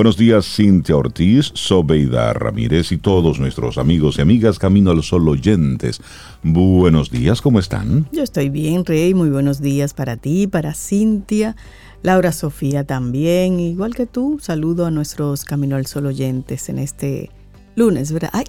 [0.00, 5.28] Buenos días, Cintia Ortiz, Sobeida Ramírez y todos nuestros amigos y amigas Camino al Sol
[5.28, 6.00] oyentes.
[6.42, 8.08] Buenos días, ¿cómo están?
[8.10, 9.12] Yo estoy bien, Rey.
[9.12, 11.54] Muy buenos días para ti, para Cintia,
[12.02, 13.60] Laura Sofía también.
[13.60, 17.28] Igual que tú, saludo a nuestros Camino al Sol oyentes en este
[17.76, 18.30] lunes, ¿verdad?
[18.32, 18.44] Ay,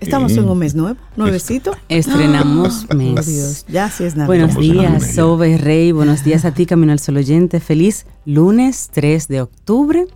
[0.00, 1.70] Estamos en un mes nuevo, nuevecito.
[1.88, 3.64] Estrenamos mes.
[3.68, 4.26] ya sí es Navidad.
[4.26, 5.92] Buenos días, Sobe Rey.
[5.92, 7.60] Buenos días a ti, Camino al Sol oyente.
[7.60, 10.06] Feliz lunes 3 de octubre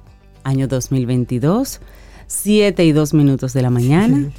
[0.45, 1.80] año 2022,
[2.26, 4.30] 7 y 2 minutos de la mañana.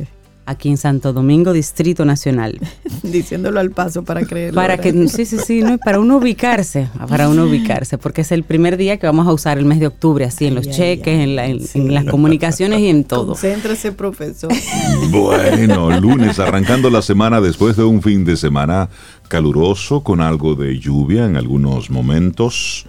[0.48, 2.60] Aquí en Santo Domingo, Distrito Nacional.
[3.04, 4.54] Diciéndolo al paso para creerlo.
[4.54, 8.44] Para que, sí, sí, sí, no, para uno ubicarse, para uno ubicarse, porque es el
[8.44, 11.40] primer día que vamos a usar el mes de octubre, así en los cheques, en,
[11.40, 13.30] en, las comunicaciones y en todo.
[13.30, 14.52] Concéntrese, profesor.
[15.10, 18.90] Bueno, lunes, arrancando la semana después de un fin de semana
[19.28, 22.86] caluroso, con algo de lluvia en algunos momentos,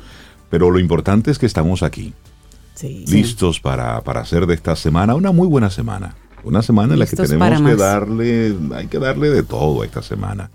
[0.51, 2.13] pero lo importante es que estamos aquí
[2.83, 6.15] listos Para, para hacer de esta semana una muy buena semana.
[6.45, 10.03] Una semana en la que tenemos que darle, hay que darle de todo a esta
[10.03, 10.51] semana.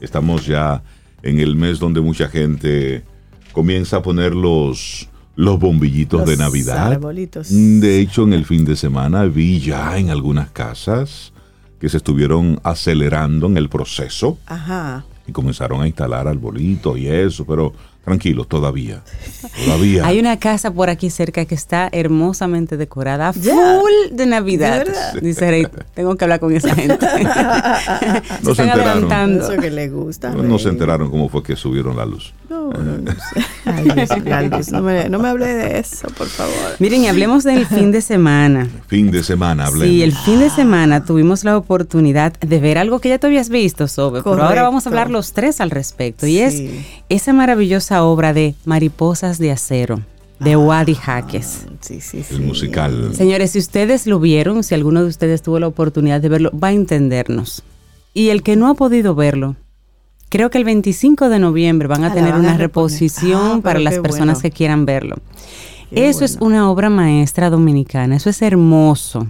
[0.00, 0.82] Estamos ya
[1.22, 3.04] en el mes donde mucha gente
[3.52, 6.98] comienza a poner los, los bombillitos de Navidad.
[6.98, 11.32] De hecho, en el fin de semana vi ya en algunas casas
[11.80, 14.38] que se estuvieron acelerando en el proceso.
[14.46, 15.04] Ajá.
[15.26, 17.72] Y comenzaron a instalar arbolitos y eso, pero
[18.08, 19.02] Tranquilos, todavía.
[19.64, 20.06] Todavía.
[20.06, 24.86] Hay una casa por aquí cerca que está hermosamente decorada, full de Navidad.
[25.20, 26.98] Dice Rey, tengo que hablar con esa gente.
[28.42, 29.40] no se, enteraron.
[29.40, 30.30] Eso que le gusta.
[30.30, 32.32] No, se enteraron cómo fue que subieron la luz.
[32.48, 33.12] No, no, no,
[33.66, 33.86] Ay,
[34.72, 36.54] no, me, no me hable de eso, por favor.
[36.78, 38.68] Miren, hablemos del fin de semana.
[38.86, 39.88] Fin de semana, hablemos.
[39.88, 43.50] Sí, el fin de semana tuvimos la oportunidad de ver algo que ya tú habías
[43.50, 46.26] visto, Sobe, pero ahora vamos a hablar los tres al respecto.
[46.26, 46.62] Y es
[47.08, 50.00] esa maravillosa obra de Mariposas de Acero
[50.40, 51.66] de ah, Wadi Jaques.
[51.80, 52.36] Sí, sí, sí.
[52.36, 53.10] El musical.
[53.14, 56.68] Señores, si ustedes lo vieron, si alguno de ustedes tuvo la oportunidad de verlo, va
[56.68, 57.62] a entendernos.
[58.14, 59.56] Y el que no ha podido verlo,
[60.28, 63.98] creo que el 25 de noviembre van a ah, tener una reposición ah, para las
[63.98, 65.16] personas que quieran verlo.
[65.90, 69.26] eso es una obra maestra dominicana, eso es hermoso.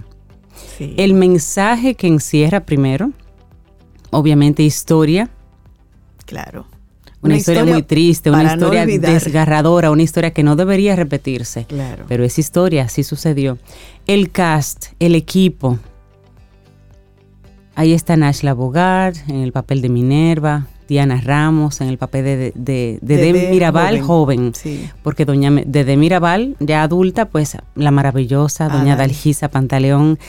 [0.79, 3.11] El mensaje que encierra primero,
[4.11, 5.29] obviamente historia.
[6.25, 6.65] Claro
[7.21, 11.65] una, historia, muy triste, una historia desgarradora, una historia que no debería repetirse.
[11.65, 12.05] Claro.
[12.07, 13.57] Pero esa historia sí sucedió.
[14.07, 15.79] El cast, el equipo.
[17.75, 22.51] Ahí está Nashla Bogart en el papel de Minerva, Diana Ramos en el papel de,
[22.55, 24.51] de, de, Mirabal joven,
[25.03, 30.19] porque doña de Mirabal ya adulta, pues la maravillosa doña Dalgisa Pantaleón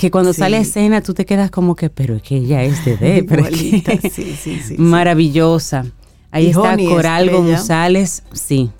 [0.00, 2.82] que cuando sale a escena tú te quedas como que, pero es que ella es
[2.86, 5.84] de D, sí, sí, maravillosa.
[6.30, 8.70] Ahí está Coral González, sí.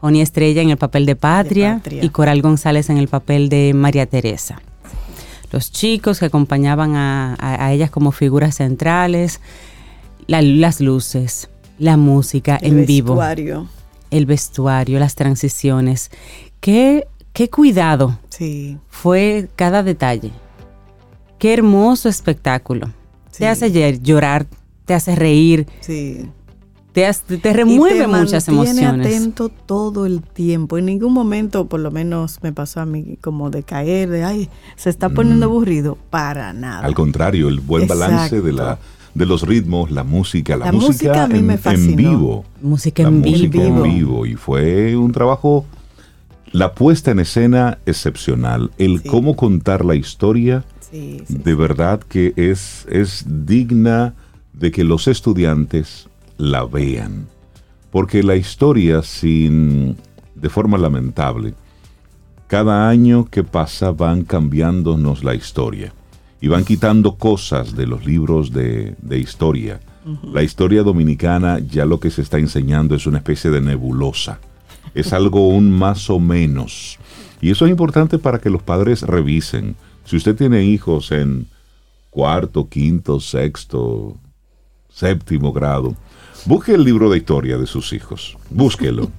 [0.00, 4.06] Joni Estrella en el papel de Patria, y Coral González en el papel de María
[4.06, 4.62] Teresa.
[5.52, 9.40] Los chicos que acompañaban a, ellas como figuras centrales,
[10.38, 13.14] las luces, la música en vivo.
[13.14, 13.68] Vestuario.
[14.10, 16.10] El vestuario, las transiciones.
[16.60, 18.78] Qué, qué cuidado sí.
[18.88, 20.30] fue cada detalle.
[21.38, 22.92] Qué hermoso espectáculo.
[23.36, 23.70] Te hace
[24.00, 24.46] llorar,
[24.84, 25.66] te hace reír.
[25.80, 26.28] Sí
[26.92, 29.06] te, remueve muchas emociones.
[29.06, 30.78] atento todo el tiempo.
[30.78, 34.48] En ningún momento, por lo menos me pasó a mí, como de caer, de ay,
[34.76, 35.50] se está poniendo mm.
[35.50, 35.98] aburrido.
[36.10, 36.84] Para nada.
[36.84, 38.78] Al contrario, el buen balance de la
[39.20, 42.46] de los ritmos, la música, la, música, en, vivo.
[42.62, 44.24] Música en música en vivo.
[44.24, 45.66] Y fue un trabajo,
[46.52, 48.70] la puesta en escena excepcional.
[48.78, 54.14] El cómo contar la historia, de verdad que es, es digna
[54.54, 57.26] de que los estudiantes la vean.
[57.90, 59.98] Porque la historia, sin,
[60.34, 61.52] de forma lamentable,
[62.46, 65.92] cada año que pasa van cambiándonos la historia
[66.40, 69.80] y van quitando cosas de los libros de, historia.
[70.32, 74.40] La historia dominicana ya lo que se está enseñando es una especie de nebulosa.
[74.94, 76.98] Es algo un más o menos.
[77.40, 79.76] Y eso es importante para que los padres revisen.
[80.04, 81.46] Si usted tiene hijos en
[82.08, 84.16] cuarto, quinto, sexto,
[84.88, 85.94] séptimo grado,
[86.46, 89.10] Busque el libro de historia de sus hijos, búsquelo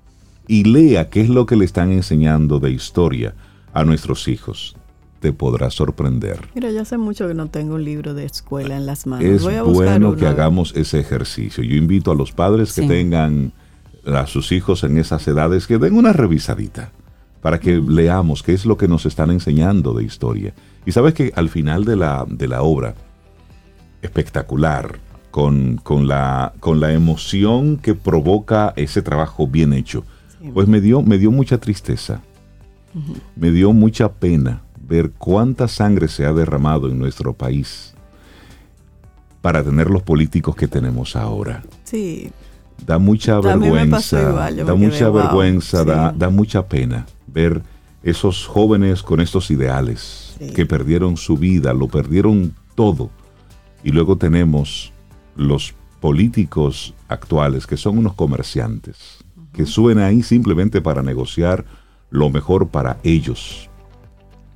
[0.48, 3.34] y lea qué es lo que le están enseñando de historia
[3.74, 4.76] a nuestros hijos.
[5.20, 6.48] Te podrá sorprender.
[6.54, 9.26] Mira, ya hace mucho que no tengo un libro de escuela en las manos.
[9.26, 11.62] Es bueno que hagamos ese ejercicio.
[11.62, 13.52] Yo invito a los padres que tengan
[14.06, 16.92] a sus hijos en esas edades que den una revisadita
[17.42, 20.54] para que leamos qué es lo que nos están enseñando de historia.
[20.86, 22.94] Y sabes que al final de la, de la obra,
[24.02, 24.98] espectacular,
[25.30, 30.04] con, con, la, con la emoción que provoca ese trabajo bien hecho.
[30.54, 32.22] Pues me dio, me dio mucha tristeza.
[33.36, 37.94] Me dio mucha pena ver cuánta sangre se ha derramado en nuestro país
[39.40, 41.62] para tener los políticos que tenemos ahora.
[41.84, 42.32] Sí.
[42.84, 47.62] Da mucha vergüenza, da mucha vergüenza, da, mucha pena ver
[48.02, 53.10] esos jóvenes con estos ideales que perdieron su vida, lo perdieron todo.
[53.84, 54.92] Y luego tenemos
[55.36, 59.18] los políticos actuales que son unos comerciantes,
[59.52, 61.64] que suben ahí simplemente para negociar
[62.08, 63.69] lo mejor para ellos.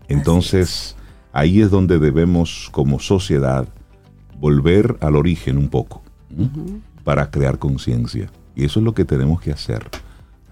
[0.08, 0.96] Entonces,
[1.32, 3.68] ahí es donde debemos como sociedad
[4.38, 6.02] volver al origen un poco
[7.04, 8.30] para crear conciencia.
[8.56, 9.88] Y eso es lo que tenemos que hacer.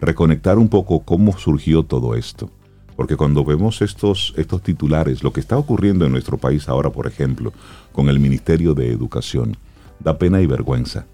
[0.00, 2.50] Reconectar un poco cómo surgió todo esto.
[2.96, 7.06] Porque cuando vemos estos, estos titulares, lo que está ocurriendo en nuestro país ahora, por
[7.06, 7.52] ejemplo,
[7.92, 9.56] con el Ministerio de Educación,
[10.00, 11.06] da pena y vergüenza.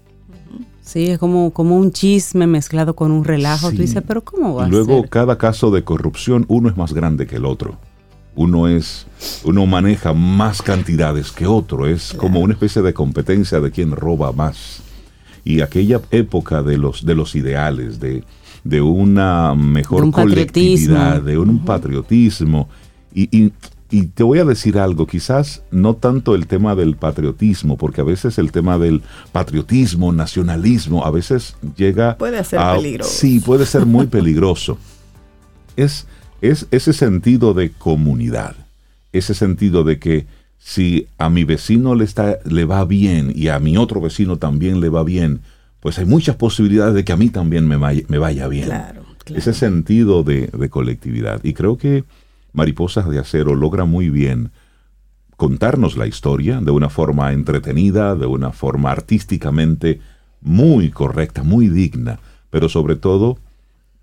[0.81, 3.69] Sí, es como, como un chisme mezclado con un relajo.
[3.69, 4.67] Tú dices, pero ¿cómo va?
[4.67, 7.77] Y luego cada caso de corrupción, uno es más grande que el otro.
[8.35, 9.05] Uno es,
[9.43, 11.87] uno maneja más cantidades que otro.
[11.87, 14.81] Es como una especie de competencia de quién roba más.
[15.43, 18.23] Y aquella época de los, de los ideales, de,
[18.63, 22.69] de una mejor colectividad, de un patriotismo.
[23.13, 23.51] y,
[23.91, 28.03] y te voy a decir algo, quizás no tanto el tema del patriotismo, porque a
[28.03, 29.01] veces el tema del
[29.31, 32.15] patriotismo, nacionalismo, a veces llega...
[32.17, 33.09] Puede ser peligroso.
[33.11, 34.77] Sí, puede ser muy peligroso.
[35.75, 36.05] es,
[36.41, 38.55] es ese sentido de comunidad,
[39.11, 40.27] ese sentido de que
[40.57, 44.81] si a mi vecino le, está, le va bien y a mi otro vecino también
[44.81, 45.41] le va bien,
[45.79, 48.65] pues hay muchas posibilidades de que a mí también me vaya, me vaya bien.
[48.65, 51.43] Claro, Ese sentido de, de colectividad.
[51.43, 52.03] Y creo que
[52.53, 54.51] Mariposas de Acero logra muy bien
[55.37, 60.01] contarnos la historia de una forma entretenida, de una forma artísticamente
[60.41, 62.19] muy correcta, muy digna,
[62.49, 63.37] pero sobre todo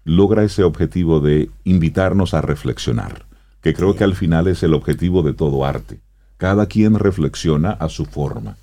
[0.06, 3.26] logra ese objetivo de invitarnos a reflexionar,
[3.60, 5.98] que creo que al final es el objetivo de todo arte.
[6.36, 8.56] Cada quien reflexiona a su forma.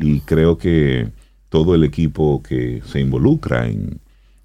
[0.00, 1.10] Y creo que
[1.48, 4.00] todo el equipo que se involucra en,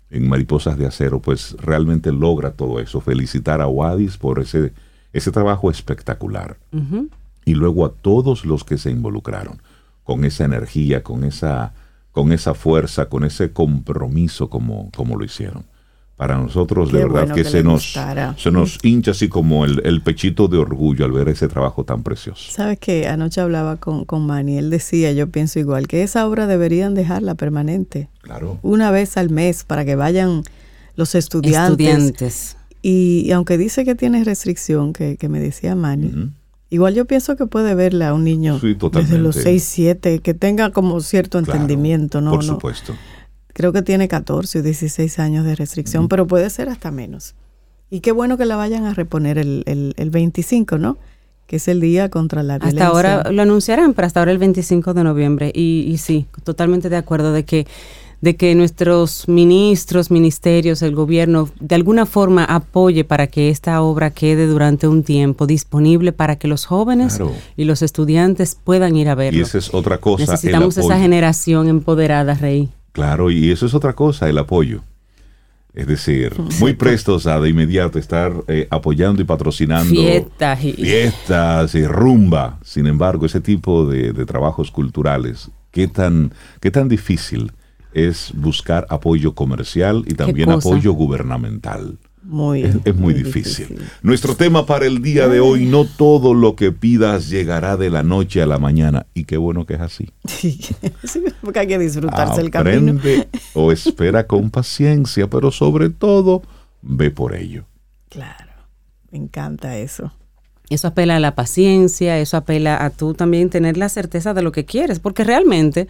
[0.09, 3.01] en Mariposas de Acero, pues realmente logra todo eso.
[3.01, 4.71] Felicitar a Wadis por ese,
[5.11, 6.55] ese trabajo espectacular.
[7.43, 9.61] Y luego a todos los que se involucraron,
[10.05, 11.73] con esa energía, con esa,
[12.13, 15.65] con esa fuerza, con ese compromiso como, como lo hicieron
[16.21, 17.97] para nosotros de verdad que, se, nos,
[18.37, 22.51] se nos hincha así como el, pechito de orgullo al ver ese trabajo tan precioso.
[22.51, 26.45] Sabes que anoche hablaba con, con Manny, él decía, yo pienso igual, que esa obra
[26.45, 28.07] deberían dejarla permanente.
[28.21, 28.59] Claro.
[28.61, 30.43] Una vez al mes para que vayan
[30.95, 32.55] los estudiantes.
[32.83, 36.29] Y, aunque dice que tiene restricción, que, me decía Manny,
[36.69, 40.69] igual yo pienso que puede verla a un niño desde los 6, 7, que tenga
[40.69, 42.29] como cierto entendimiento, ¿no?
[42.29, 42.93] Por supuesto
[43.53, 47.35] creo que tiene 14 o 16 años de restricción, pero puede ser hasta menos.
[47.89, 50.97] Y qué bueno que la vayan a reponer el, el, 25, ¿no?
[51.45, 52.87] Que es el día contra la violencia.
[52.87, 55.51] Hasta ahora lo anunciarán, pero hasta ahora el 25 de noviembre.
[55.53, 57.67] Y, y sí, totalmente de acuerdo de que
[58.21, 64.11] de que nuestros ministros, ministerios, el gobierno, de alguna forma apoye para que esta obra
[64.11, 67.19] quede durante un tiempo disponible para que los jóvenes
[67.57, 69.39] y los estudiantes puedan ir a verlo.
[69.39, 70.23] Y esa es otra cosa.
[70.23, 72.69] Necesitamos esa generación empoderada, Rey.
[72.91, 74.83] Claro, y eso es otra cosa, el apoyo.
[75.73, 81.75] Es decir, muy prestos a de inmediato estar eh, apoyando y patrocinando fiestas y, fiestas
[81.75, 82.59] y rumba.
[82.61, 87.53] Sin embargo, ese tipo de, trabajos culturales, ¿qué tan, qué tan difícil
[87.93, 91.97] es buscar apoyo comercial y también apoyo gubernamental?
[92.23, 93.79] Muy, es, muy, difícil.
[94.03, 98.03] Nuestro tema para el día de hoy, no todo lo que pidas llegará de la
[98.03, 99.07] noche a la mañana.
[99.15, 100.09] Y qué bueno que es así.
[100.25, 100.59] Sí,
[101.41, 103.01] porque hay que disfrutarse el camino.
[103.53, 106.43] o espera con paciencia, pero sobre todo,
[106.83, 107.65] ve por ello.
[108.09, 108.51] Claro,
[109.09, 110.11] me encanta eso.
[110.69, 114.51] Eso apela a la paciencia, eso apela a tú también tener la certeza de lo
[114.51, 115.87] que quieres, porque realmente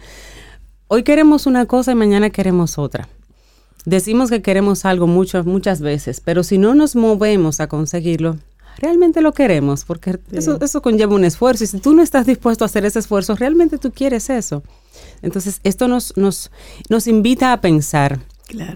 [0.88, 3.08] hoy queremos una cosa y mañana queremos otra.
[3.84, 8.36] Decimos que queremos algo muchas, muchas veces, pero si no nos movemos a conseguirlo,
[8.78, 11.64] realmente lo queremos, porque eso, eso conlleva un esfuerzo.
[11.64, 14.62] Y si tú no estás dispuesto a hacer ese esfuerzo, realmente tú quieres eso.
[15.20, 16.50] Entonces, esto nos, nos,
[16.88, 18.20] nos invita a pensar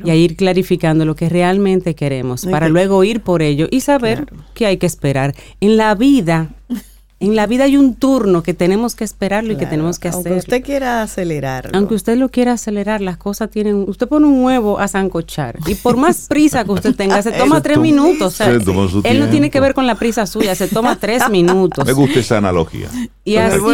[0.05, 4.27] y a ir clarificando lo que realmente queremos, para luego ir por ello y saber
[4.55, 5.35] que hay que esperar.
[5.61, 6.55] En la vida
[7.19, 10.33] en la vida hay un turno que tenemos que esperarlo y que tenemos que hacer.
[10.33, 11.71] Aunque usted quiera acelerar.
[11.73, 13.87] Aunque usted lo quiera acelerar, las cosas tienen.
[13.89, 17.63] Usted pone un huevo a zancochar y por más prisa que usted tenga, se toma
[17.63, 18.39] tres minutos.
[18.41, 21.87] él no tiene que ver con la prisa suya, se toma tres minutos.
[21.87, 22.91] Me gusta esa analogía.
[23.25, 23.59] Y así.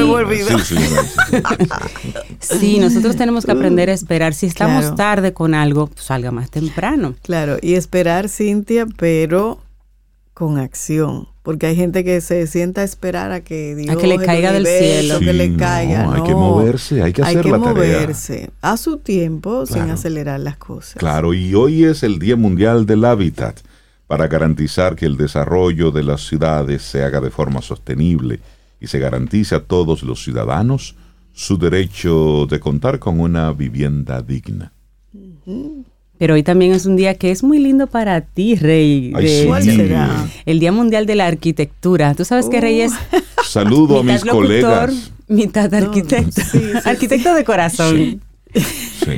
[2.38, 4.34] Sí, nosotros tenemos que aprender a esperar.
[4.34, 7.14] Si estamos tarde con algo, pues salga más temprano.
[7.22, 9.60] Claro, y esperar, Cintia, pero
[10.34, 11.31] con acción.
[11.42, 13.96] Porque hay gente que se sienta a esperar a que Dios.
[13.96, 15.18] A que le caiga del cielo.
[15.18, 16.04] que le caiga.
[16.04, 20.38] No, hay que moverse, hay que hacer hay que moverse a su tiempo sin acelerar
[20.40, 20.94] las cosas.
[20.94, 23.60] Claro, y hoy es el Día Mundial del Hábitat
[24.06, 28.40] para garantizar que el desarrollo de las ciudades se haga de forma sostenible
[28.78, 30.96] y se garantice a todos los ciudadanos
[31.32, 34.72] su derecho de contar con una vivienda digna.
[36.22, 39.12] Pero hoy también es un día que es muy lindo para ti, Rey.
[39.44, 40.24] ¿Cuál será?
[40.46, 42.14] El Día Mundial de la Arquitectura.
[42.14, 42.92] ¿Tú sabes que Rey es?
[42.92, 43.42] Uh.
[43.44, 45.10] Saludo a mis colegas.
[45.26, 46.40] Mitad arquitecto.
[46.84, 48.22] arquitecto de corazón.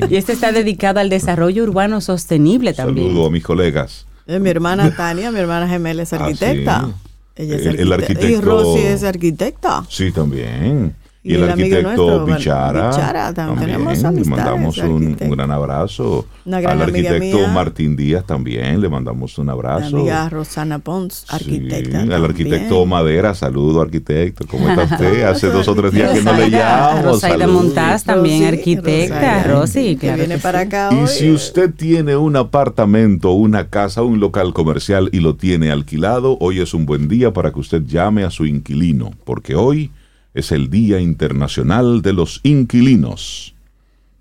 [0.08, 3.08] Y este está dedicado al desarrollo urbano sostenible también.
[3.08, 4.06] Saludo a mis colegas.
[4.26, 6.88] Eh, mi hermana Tania, mi hermana gemela es ah, arquitecta.
[7.36, 8.26] Ella es el, arquitecto.
[8.26, 9.84] Y Rosy es arquitecta.
[9.90, 10.94] Sí, también.
[11.26, 16.26] Y, el, arquitecto Bichara, también, le mandamos un, gran abrazo.
[16.44, 19.88] al arquitecto Martín Díaz también le mandamos un abrazo.
[19.88, 22.02] La amiga Rosana Pons, arquitecta.
[22.02, 24.46] Sí, al arquitecto Madera, saludo arquitecto.
[24.46, 25.22] ¿Cómo está usted?
[25.22, 27.02] Hace dos o tres días que no le llamo.
[27.02, 29.44] Rosaida Montaz también arquitecta.
[29.44, 30.18] Rosy, claro.
[30.18, 35.20] viene para acá y si usted tiene un apartamento, una casa, un local comercial y
[35.20, 39.12] lo tiene alquilado, hoy es un buen día para que usted llame a su inquilino,
[39.24, 39.90] porque hoy
[40.34, 43.54] es el Día Internacional de los Inquilinos.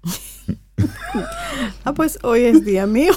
[1.84, 3.14] ah, pues hoy es día mío.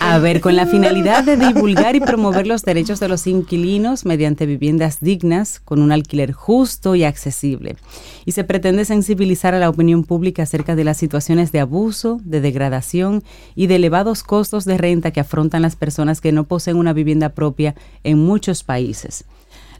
[0.00, 4.46] A ver, con la finalidad de divulgar y promover los derechos de los inquilinos mediante
[4.46, 7.76] viviendas dignas, con un alquiler justo y accesible.
[8.24, 12.40] Y se pretende sensibilizar a la opinión pública acerca de las situaciones de abuso, de
[12.40, 13.22] degradación
[13.54, 17.30] y de elevados costos de renta que afrontan las personas que no poseen una vivienda
[17.30, 19.26] propia en muchos países.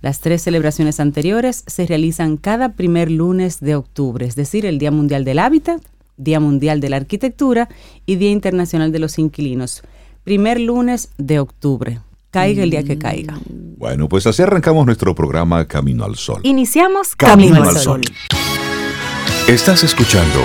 [0.00, 4.90] Las tres celebraciones anteriores se realizan cada primer lunes de octubre, es decir, el Día
[4.90, 5.82] Mundial del Hábitat,
[6.16, 7.68] Día Mundial de la Arquitectura
[8.06, 9.82] y Día Internacional de los Inquilinos.
[10.24, 12.00] Primer lunes de octubre.
[12.30, 13.38] Caiga el día que caiga.
[13.48, 16.40] Bueno, pues así arrancamos nuestro programa Camino al Sol.
[16.42, 18.02] Iniciamos Camino, al Sol.
[19.48, 20.42] Estás escuchando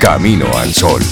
[0.00, 1.02] Camino al Sol.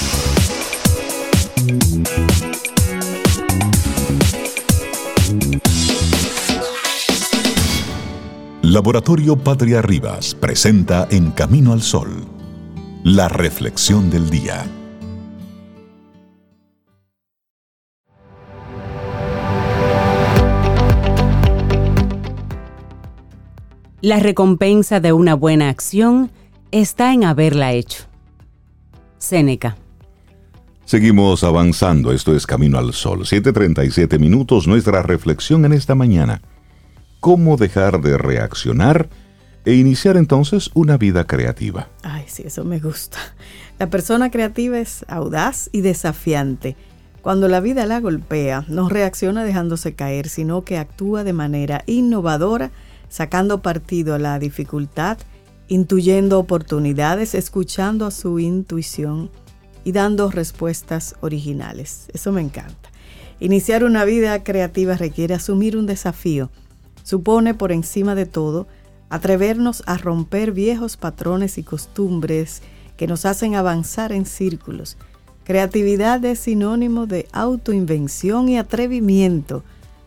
[8.71, 12.25] Laboratorio Patria Rivas presenta En Camino al Sol,
[13.03, 14.65] la reflexión del día.
[24.03, 26.31] La recompensa de una buena acción
[26.71, 28.05] está en haberla hecho.
[29.19, 29.79] Séneca.
[30.85, 36.41] Seguimos avanzando, esto es Camino al Sol, 7.37 minutos, nuestra reflexión en esta mañana
[37.21, 39.09] cómo dejar de reaccionar
[39.65, 41.89] e iniciar entonces una vida creativa.
[42.03, 43.19] Ay, sí, eso me gusta.
[43.79, 46.77] La persona creativa es audaz y desafiante.
[47.21, 52.71] Cuando la vida la golpea, no reacciona dejándose caer, sino que actúa de manera innovadora,
[53.11, 55.19] sacando partido a la dificultad,
[55.69, 59.31] intuyendo oportunidades, escuchando a su intuición
[59.85, 62.07] y dando respuestas originales.
[62.15, 62.91] Eso me encanta.
[63.41, 66.51] Iniciar una vida creativa requiere asumir un desafío
[67.03, 68.67] Supone, por encima de todo,
[69.09, 72.63] atrevernos a romper viejos patrones y costumbres
[72.97, 74.97] que nos hacen avanzar en círculos.
[75.45, 79.65] Creatividad es sinónimo de autoinvención y atrevimiento,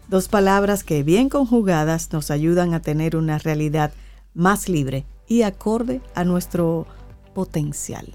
[0.08, 3.92] dos palabras que bien conjugadas nos ayudan a tener una realidad
[4.34, 6.88] más libre y acorde a nuestro
[7.34, 8.08] potencial.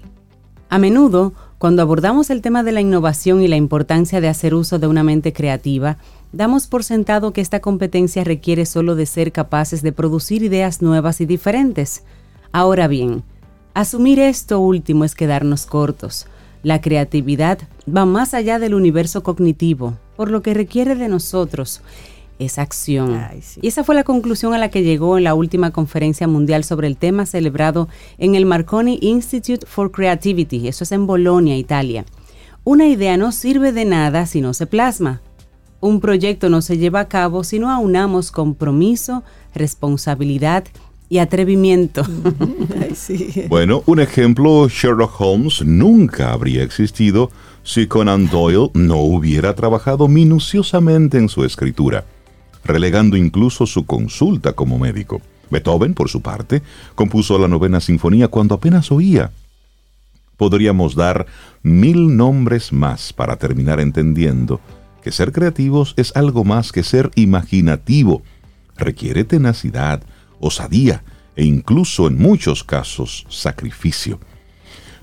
[0.69, 4.79] A menudo, cuando abordamos el tema de la innovación y la importancia de hacer uso
[4.79, 5.97] de una mente creativa,
[6.31, 11.21] damos por sentado que esta competencia requiere solo de ser capaces de producir ideas nuevas
[11.21, 12.03] y diferentes.
[12.51, 13.23] Ahora bien,
[13.73, 16.27] asumir esto último es quedarnos cortos.
[16.63, 21.81] La creatividad va más allá del universo cognitivo, por lo que requiere de nosotros
[22.39, 23.21] es acción.
[23.61, 26.87] Y esa fue la conclusión a la que llegó en la última conferencia mundial sobre
[26.87, 32.05] el tema celebrado en el Marconi Institute for Creativity, eso es en Bolonia, Italia.
[32.63, 35.21] Una idea no sirve de nada si no se plasma.
[35.81, 40.65] Un proyecto no se lleva a cabo si no aunamos compromiso, responsabilidad
[41.09, 42.03] y atrevimiento.
[43.47, 47.29] Bueno, un ejemplo, Sherlock Holmes nunca habría existido
[47.63, 52.03] si Conan Doyle no hubiera trabajado minuciosamente en su escritura
[52.63, 55.21] relegando incluso su consulta como médico.
[55.49, 56.61] Beethoven, por su parte,
[56.95, 59.31] compuso la novena sinfonía cuando apenas oía.
[60.37, 61.25] Podríamos dar
[61.63, 64.61] mil nombres más para terminar entendiendo
[65.01, 68.23] que ser creativos es algo más que ser imaginativo.
[68.77, 70.03] Requiere tenacidad,
[70.39, 71.03] osadía
[71.35, 74.19] e incluso en muchos casos sacrificio.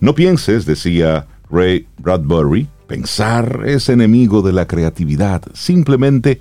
[0.01, 5.43] No pienses, decía Ray Bradbury, Pensar es enemigo de la creatividad.
[5.55, 6.41] Simplemente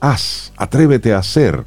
[0.00, 1.64] haz, atrévete a hacer.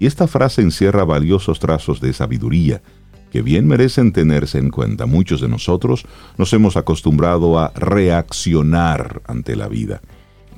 [0.00, 2.82] Y esta frase encierra valiosos trazos de sabiduría
[3.30, 5.06] que bien merecen tenerse en cuenta.
[5.06, 6.04] Muchos de nosotros
[6.36, 10.00] nos hemos acostumbrado a reaccionar ante la vida.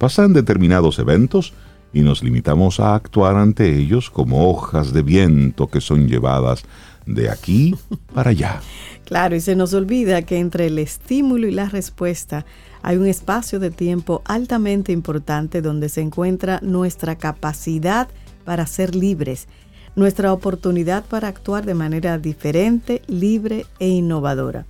[0.03, 1.53] Pasan determinados eventos
[1.93, 6.65] y nos limitamos a actuar ante ellos como hojas de viento que son llevadas
[7.07, 7.77] de aquí
[8.13, 8.61] para allá.
[9.05, 12.45] Claro, y se nos olvida que entre el estímulo y la respuesta
[12.83, 18.09] hay un espacio de tiempo altamente importante donde se encuentra nuestra capacidad
[18.45, 19.47] para ser libres
[19.95, 24.67] nuestra oportunidad para actuar de manera diferente, libre e innovadora.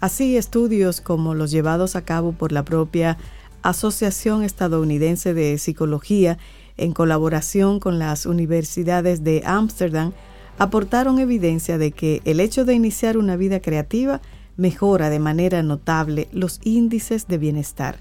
[0.00, 3.18] Así, estudios como los llevados a cabo por la propia
[3.62, 6.38] Asociación Estadounidense de Psicología
[6.76, 10.12] en colaboración con las universidades de Ámsterdam
[10.58, 14.20] aportaron evidencia de que el hecho de iniciar una vida creativa
[14.56, 17.96] mejora de manera notable los índices de bienestar.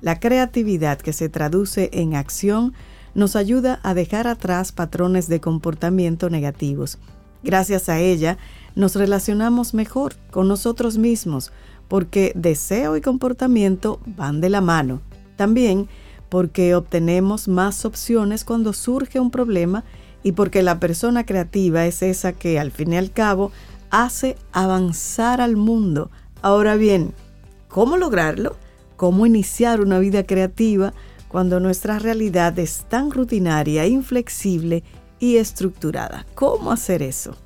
[0.00, 2.74] La creatividad que se traduce en acción
[3.14, 6.98] nos ayuda a dejar atrás patrones de comportamiento negativos.
[7.44, 8.38] Gracias a ella,
[8.74, 11.52] nos relacionamos mejor con nosotros mismos,
[11.92, 15.02] porque deseo y comportamiento van de la mano.
[15.36, 15.88] También
[16.30, 19.84] porque obtenemos más opciones cuando surge un problema
[20.22, 23.52] y porque la persona creativa es esa que al fin y al cabo
[23.90, 26.10] hace avanzar al mundo.
[26.40, 27.12] Ahora bien,
[27.68, 28.56] ¿cómo lograrlo?
[28.96, 30.94] ¿Cómo iniciar una vida creativa?
[31.28, 34.82] cuando nuestra realidad es tan rutinaria, inflexible
[35.18, 36.26] y estructurada.
[36.34, 37.36] ¿Cómo hacer eso?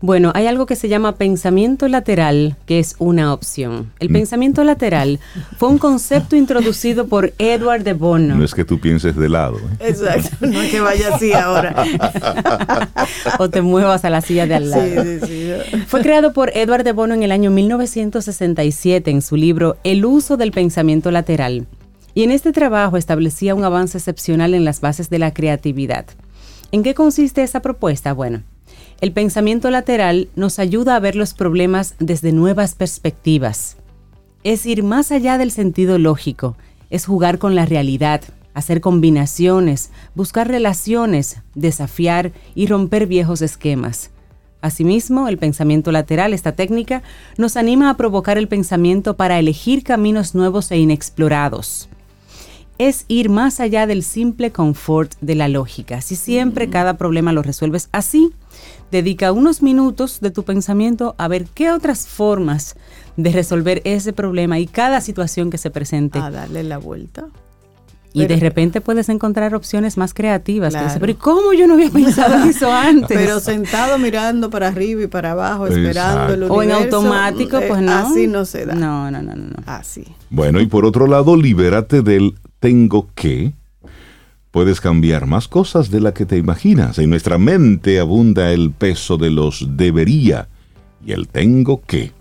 [0.00, 3.92] Bueno, hay algo que se llama pensamiento lateral, que es una opción.
[3.98, 4.12] El mm.
[4.12, 5.18] pensamiento lateral
[5.56, 8.36] fue un concepto introducido por Edward de Bono.
[8.36, 9.56] No es que tú pienses de lado.
[9.56, 9.88] ¿eh?
[9.88, 11.84] Exacto, no es que vaya así ahora.
[13.40, 15.02] o te muevas a la silla de al lado.
[15.02, 15.78] Sí, sí, sí.
[15.88, 20.36] Fue creado por Edward de Bono en el año 1967 en su libro El uso
[20.36, 21.66] del pensamiento lateral
[22.14, 26.06] y en este trabajo establecía un avance excepcional en las bases de la creatividad.
[26.70, 28.12] ¿En qué consiste esa propuesta?
[28.12, 28.42] Bueno,
[29.00, 33.76] el pensamiento lateral nos ayuda a ver los problemas desde nuevas perspectivas.
[34.42, 36.56] Es ir más allá del sentido lógico,
[36.90, 38.22] es jugar con la realidad,
[38.54, 44.10] hacer combinaciones, buscar relaciones, desafiar y romper viejos esquemas.
[44.60, 47.04] Asimismo, el pensamiento lateral, esta técnica,
[47.36, 51.88] nos anima a provocar el pensamiento para elegir caminos nuevos e inexplorados
[52.78, 56.00] es ir más allá del simple confort de la lógica.
[56.00, 58.32] Si siempre cada problema lo resuelves así,
[58.90, 62.76] dedica unos minutos de tu pensamiento a ver qué otras formas
[63.16, 66.18] de resolver ese problema y cada situación que se presente.
[66.18, 67.26] A darle la vuelta.
[68.14, 70.74] Y de repente puedes encontrar opciones más creativas.
[70.98, 73.16] pero ¿y cómo yo no había pensado en eso antes?
[73.16, 76.54] Pero sentado mirando para arriba y para abajo, esperando el universo.
[76.54, 77.92] O en automático, pues no.
[77.92, 78.74] Así no se da.
[78.74, 79.56] No, no, no, no.
[79.66, 80.04] Así.
[80.30, 83.52] Bueno, y por otro lado, libérate del tengo que,
[84.50, 86.98] puedes cambiar más cosas de la que te imaginas.
[86.98, 90.48] En nuestra mente abunda el peso de los debería
[91.04, 92.12] y el tengo que.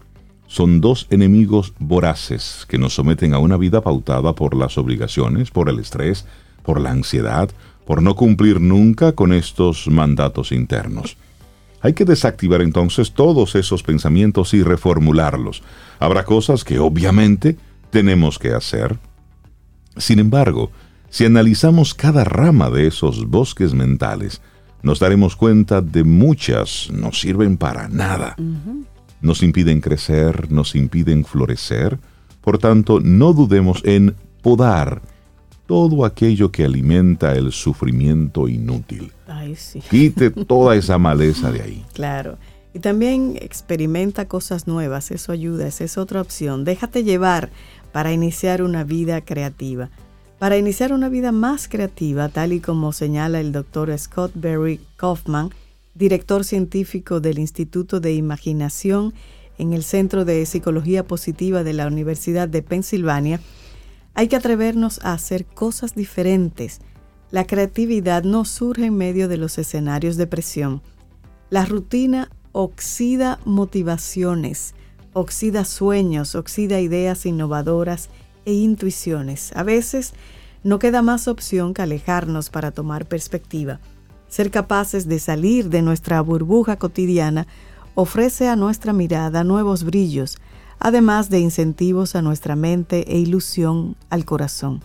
[0.47, 5.69] Son dos enemigos voraces que nos someten a una vida pautada por las obligaciones, por
[5.69, 6.25] el estrés,
[6.63, 7.49] por la ansiedad,
[7.85, 11.17] por no cumplir nunca con estos mandatos internos.
[11.81, 15.63] Hay que desactivar entonces todos esos pensamientos y reformularlos.
[15.99, 17.57] Habrá cosas que obviamente
[17.91, 18.97] tenemos que hacer,
[19.97, 20.71] sin embargo,
[21.09, 24.41] si analizamos cada rama de esos bosques mentales,
[24.83, 28.35] nos daremos cuenta de muchas no sirven para nada.
[29.21, 31.99] Nos impiden crecer, nos impiden florecer.
[32.41, 35.01] Por tanto, no dudemos en podar
[35.65, 39.11] todo aquello que alimenta el sufrimiento inútil.
[39.89, 41.85] Quite toda esa maleza de ahí.
[41.93, 42.37] Claro.
[42.73, 46.63] Y también experimenta cosas nuevas, eso ayuda, esa es otra opción.
[46.63, 47.49] Déjate llevar
[47.97, 49.89] para iniciar una vida creativa.
[50.37, 55.49] Para iniciar una vida más creativa, tal y como señala el doctor Scott Berry Kaufman,
[55.95, 59.15] director científico del Instituto de Imaginación
[59.57, 63.39] en el Centro de Psicología Positiva de la Universidad de Pensilvania,
[64.13, 66.81] hay que atrevernos a hacer cosas diferentes.
[67.31, 70.83] La creatividad no surge en medio de los escenarios de presión.
[71.49, 74.75] La rutina oxida motivaciones,
[75.17, 78.09] oxida sueños, oxida ideas innovadoras
[78.45, 79.51] e intuiciones.
[79.55, 80.13] A veces
[80.63, 83.79] no queda más opción que alejarnos para tomar perspectiva.
[84.27, 87.47] Ser capaces de salir de nuestra burbuja cotidiana
[87.95, 90.37] ofrece a nuestra mirada nuevos brillos,
[90.77, 94.81] además de incentivos a nuestra mente e ilusión al corazón.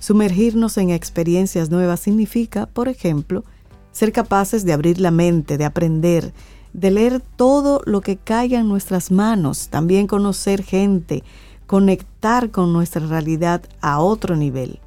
[0.00, 3.44] Sumergirnos en experiencias nuevas significa, por ejemplo,
[3.92, 6.32] ser capaces de abrir la mente, de aprender,
[6.72, 11.24] de leer todo lo que caiga en nuestras manos, también conocer gente,
[11.66, 14.80] conectar con nuestra realidad a otro nivel.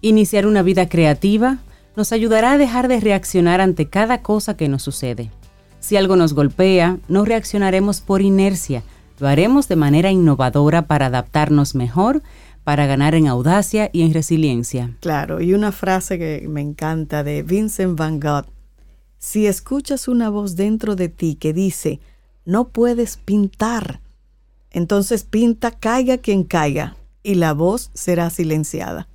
[0.00, 1.58] Iniciar una vida creativa
[1.96, 5.30] nos ayudará a dejar de reaccionar ante cada cosa que nos sucede.
[5.80, 8.82] Si algo nos golpea, no reaccionaremos por inercia,
[9.18, 12.22] lo haremos de manera innovadora para adaptarnos mejor,
[12.64, 14.90] para ganar en audacia y en resiliencia.
[15.00, 18.46] Claro, y una frase que me encanta de Vincent Van Gogh.
[19.22, 22.00] Si escuchas una voz dentro de ti que dice,
[22.44, 24.00] no puedes pintar,
[24.72, 29.06] entonces pinta caiga quien caiga y la voz será silenciada.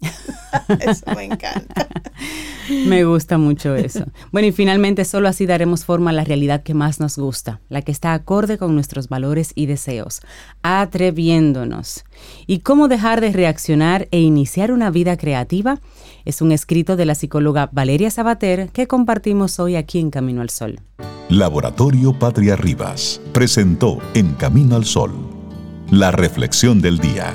[0.80, 1.88] eso me encanta.
[2.86, 4.04] me gusta mucho eso.
[4.32, 7.82] Bueno, y finalmente solo así daremos forma a la realidad que más nos gusta, la
[7.82, 10.20] que está acorde con nuestros valores y deseos,
[10.62, 12.04] atreviéndonos.
[12.46, 15.80] ¿Y cómo dejar de reaccionar e iniciar una vida creativa?
[16.24, 20.50] Es un escrito de la psicóloga Valeria Sabater que compartimos hoy aquí en Camino al
[20.50, 20.80] Sol.
[21.28, 25.38] Laboratorio Patria Rivas presentó En Camino al Sol
[25.90, 27.34] la reflexión del día.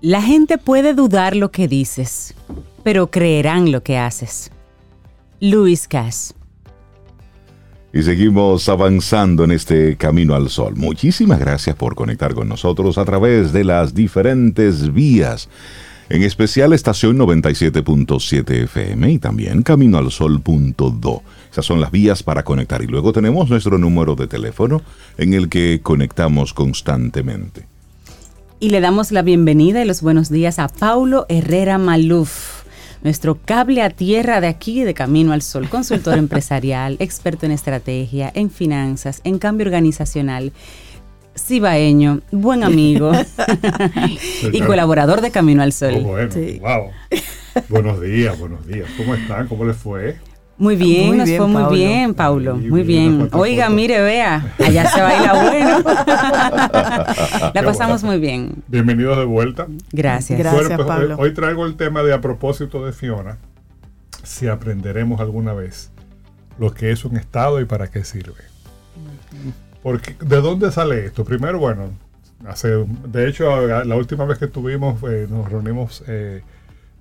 [0.00, 2.32] La gente puede dudar lo que dices,
[2.84, 4.52] pero creerán lo que haces.
[5.40, 6.36] Luis Cass.
[7.92, 10.76] Y seguimos avanzando en este camino al sol.
[10.76, 15.48] Muchísimas gracias por conectar con nosotros a través de las diferentes vías,
[16.10, 21.22] en especial estación 97.7 FM y también caminoalsol.do.
[21.50, 24.80] Esas son las vías para conectar y luego tenemos nuestro número de teléfono
[25.16, 27.77] en el que conectamos constantemente.
[28.60, 32.64] Y le damos la bienvenida y los buenos días a Paulo Herrera Maluf,
[33.04, 38.32] nuestro cable a tierra de aquí, de Camino al Sol, consultor empresarial, experto en estrategia,
[38.34, 40.52] en finanzas, en cambio organizacional
[41.38, 43.12] cibaeño, buen amigo
[44.52, 45.94] y colaborador de Camino al Sol.
[45.98, 46.90] Oh, bueno, wow.
[47.68, 48.88] Buenos días, buenos días.
[48.96, 49.46] ¿Cómo están?
[49.46, 50.16] ¿Cómo les fue?
[50.58, 52.56] Muy bien, nos fue muy bien, Paulo.
[52.56, 53.28] Muy bien.
[53.32, 55.78] Oiga, mire, vea, allá se baila bueno.
[57.54, 58.64] La pasamos muy bien.
[58.66, 59.68] Bienvenidos de vuelta.
[59.92, 60.36] Gracias.
[60.36, 61.16] Gracias, pues, Pablo.
[61.16, 63.38] Hoy traigo el tema de a propósito de Fiona,
[64.24, 65.92] si aprenderemos alguna vez
[66.58, 68.42] lo que es un Estado y para qué sirve.
[69.84, 71.24] Porque, ¿de dónde sale esto?
[71.24, 71.90] Primero, bueno,
[72.48, 76.02] hace, de hecho, la última vez que tuvimos, eh, nos reunimos...
[76.08, 76.42] Eh,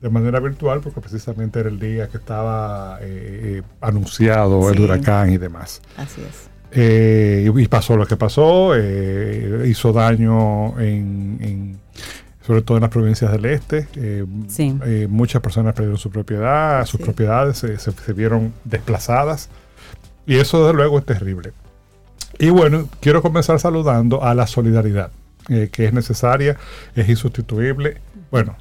[0.01, 5.31] de manera virtual porque precisamente era el día que estaba eh, eh, anunciado el huracán
[5.31, 5.81] y demás.
[5.97, 6.49] Así es.
[6.71, 11.79] Eh, y pasó lo que pasó, hizo daño en,
[12.45, 13.87] sobre todo en las provincias del este.
[15.07, 19.49] muchas personas perdieron su propiedad, sus propiedades se, se, vieron desplazadas
[20.25, 21.53] y eso desde luego es terrible.
[22.37, 25.09] Y bueno, quiero comenzar saludando a la solidaridad,
[25.47, 26.57] que es necesaria,
[26.95, 27.97] es insustituible.
[28.29, 28.57] Bueno,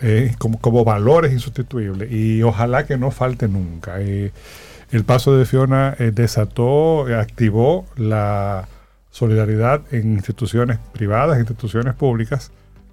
[0.00, 4.00] eh, como, como valores insustituibles y ojalá que no falte nunca.
[4.00, 4.32] Eh,
[4.90, 8.68] el paso de Fiona eh, desató, activó la
[9.10, 12.52] solidaridad en instituciones privadas, instituciones públicas,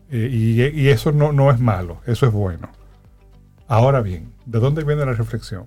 [0.10, 2.70] y, y, eso no, no es malo, eso es bueno.
[3.68, 5.66] Ahora bien, ¿de dónde viene la reflexión?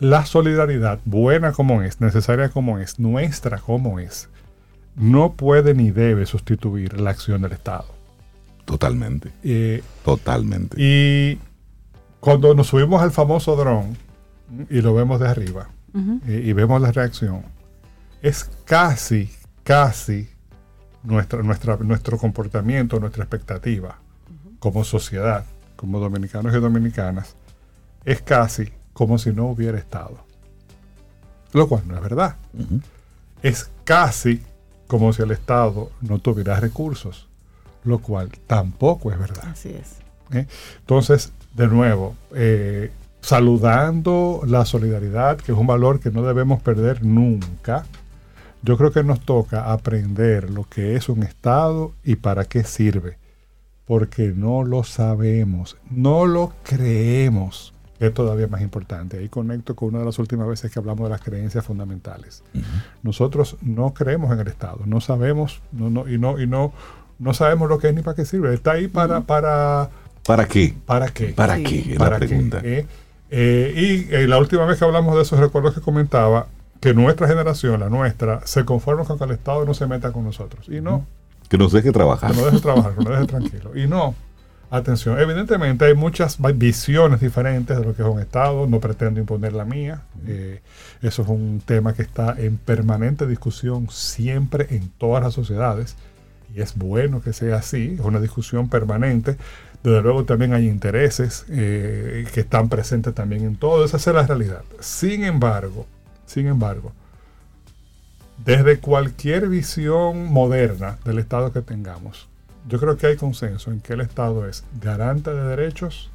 [0.00, 4.28] La solidaridad, buena como es, necesaria como es, nuestra como es,
[4.96, 8.01] no puede ni debe sustituir la acción del Estado.
[8.64, 9.32] Totalmente.
[9.42, 10.76] Eh, Totalmente.
[10.78, 11.38] Y
[12.20, 13.96] cuando nos subimos al famoso dron
[14.70, 15.70] y lo vemos de arriba
[16.26, 17.42] y, vemos la reacción,
[18.22, 19.30] es casi,
[19.62, 20.30] casi
[21.02, 23.98] nuestra, nuestra, nuestro comportamiento, nuestra expectativa
[24.58, 25.44] como sociedad,
[25.76, 27.36] como dominicanos y dominicanas,
[28.04, 30.24] es casi como si no hubiera estado.
[31.52, 32.36] Lo cual no es verdad.
[33.42, 34.40] Es casi
[34.86, 37.28] como si el Estado no tuviera recursos
[37.84, 39.44] lo cual tampoco es verdad.
[39.50, 39.96] Así es.
[40.32, 40.46] ¿Eh?
[40.80, 42.90] Entonces, de nuevo, eh,
[43.20, 47.84] saludando la solidaridad, que es un valor que no debemos perder nunca,
[48.62, 53.18] yo creo que nos toca aprender lo que es un Estado y para qué sirve,
[53.86, 59.18] porque no lo sabemos, no lo creemos, es todavía más importante.
[59.18, 62.42] Ahí conecto con una de las últimas veces que hablamos de las creencias fundamentales.
[63.02, 66.72] Nosotros no creemos en el Estado, no sabemos no, no, y, no, y no,
[67.22, 68.52] no sabemos lo que es ni para qué sirve.
[68.52, 69.20] Está ahí para...
[69.22, 69.90] ¿Para,
[70.26, 70.74] ¿Para qué?
[70.86, 71.28] ¿Para qué?
[71.28, 71.96] ¿Para qué?
[71.98, 72.60] la pregunta.
[72.62, 72.86] Eh,
[73.30, 76.48] eh, y eh, la última vez que hablamos de eso, recuerdo que comentaba
[76.80, 80.24] que nuestra generación, la nuestra, se conforma con que el Estado no se meta con
[80.24, 80.68] nosotros.
[80.68, 81.06] Y no.
[81.48, 82.32] Que nos deje trabajar.
[82.32, 83.70] Que nos deje trabajar, que nos deje tranquilo.
[83.76, 84.14] Y no,
[84.72, 89.52] atención, evidentemente hay muchas visiones diferentes de lo que es un Estado, no pretendo imponer
[89.52, 90.02] la mía.
[90.26, 90.60] Eh,
[91.02, 95.96] eso es un tema que está en permanente discusión siempre en todas las sociedades.
[96.54, 99.36] Y es bueno que sea así, es una discusión permanente.
[99.82, 103.84] Desde luego también hay intereses eh, que están presentes también en todo.
[103.84, 104.62] Esa es la realidad.
[104.80, 105.86] Sin embargo,
[106.26, 106.92] sin embargo,
[108.44, 112.28] desde cualquier visión moderna del Estado que tengamos,
[112.68, 116.10] yo creo que hay consenso en que el Estado es garante de derechos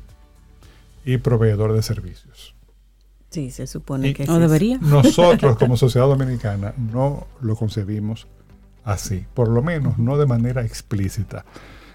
[1.03, 2.53] y proveedor de servicios.
[3.29, 4.77] Sí, se supone que no debería.
[4.81, 8.27] Nosotros como sociedad dominicana no lo concebimos
[8.87, 11.45] así, por lo menos no de manera explícita.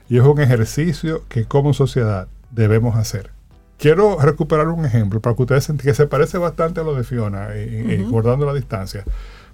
[0.09, 3.31] Y es un ejercicio que como sociedad debemos hacer.
[3.79, 7.49] Quiero recuperar un ejemplo para que ustedes que se parece bastante a lo de Fiona,
[7.57, 9.05] y, guardando la distancia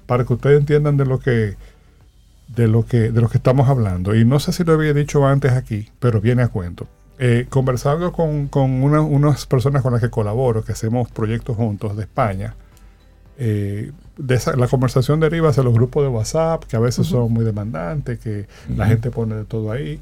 [0.07, 1.57] para que ustedes entiendan de lo que
[2.49, 4.17] de lo que de lo que estamos hablando.
[4.17, 6.89] Y no sé si lo había dicho antes aquí, pero viene a cuento.
[7.21, 12.55] Eh, conversando con, unas personas con las que colaboro, que hacemos proyectos juntos de España,
[13.39, 17.45] eh, de la conversación deriva hacia los grupos de WhatsApp, que a veces son muy
[17.45, 20.01] demandantes, que la gente pone de todo ahí.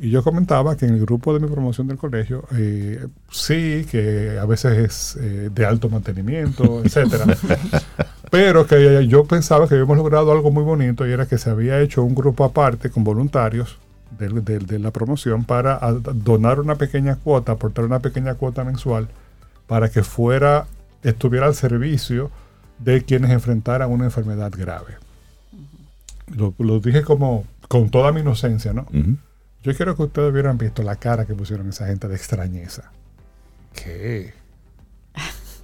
[0.00, 4.38] Y yo comentaba que en el grupo de mi promoción del colegio, eh, sí, que
[4.40, 7.24] a veces es eh, de alto mantenimiento, etcétera.
[8.30, 11.80] pero que yo pensaba que habíamos logrado algo muy bonito y era que se había
[11.80, 13.78] hecho un grupo aparte con voluntarios
[14.18, 15.78] de, la promoción para
[16.14, 19.08] donar una pequeña cuota, aportar una pequeña cuota mensual
[19.66, 20.66] para que fuera,
[21.02, 22.30] estuviera al servicio
[22.78, 24.96] de quienes enfrentaran una enfermedad grave.
[26.28, 28.86] Lo, dije como con toda mi inocencia, ¿no?
[29.62, 32.92] Yo quiero que ustedes hubieran visto la cara que pusieron esa gente de extrañeza.
[33.74, 34.32] ¿Qué?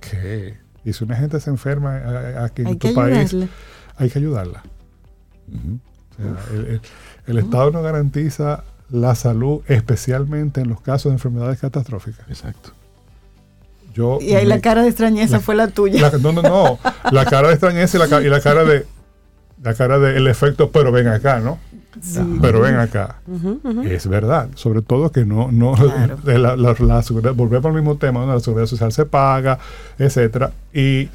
[0.01, 0.57] ¿Qué?
[0.85, 3.35] Y si una gente se enferma aquí en tu país,
[3.97, 4.63] hay que ayudarla.
[7.27, 12.29] el, Estado no garantiza la salud, especialmente en los casos de enfermedades catastróficas.
[12.29, 12.73] Exacto.
[13.93, 16.11] Yo y ahí la cara de extrañeza fue la tuya.
[16.21, 16.79] no, no, no.
[17.11, 18.87] La cara de extrañeza y la, y la cara de
[19.63, 21.59] la cara del efecto, pero ven acá, ¿no?
[22.41, 23.21] Pero ven acá,
[23.85, 25.75] es verdad, sobre todo que no, no
[26.25, 29.59] la, la, seguridad, volvemos al mismo tema, la seguridad social se paga,
[29.99, 31.11] etcétera, y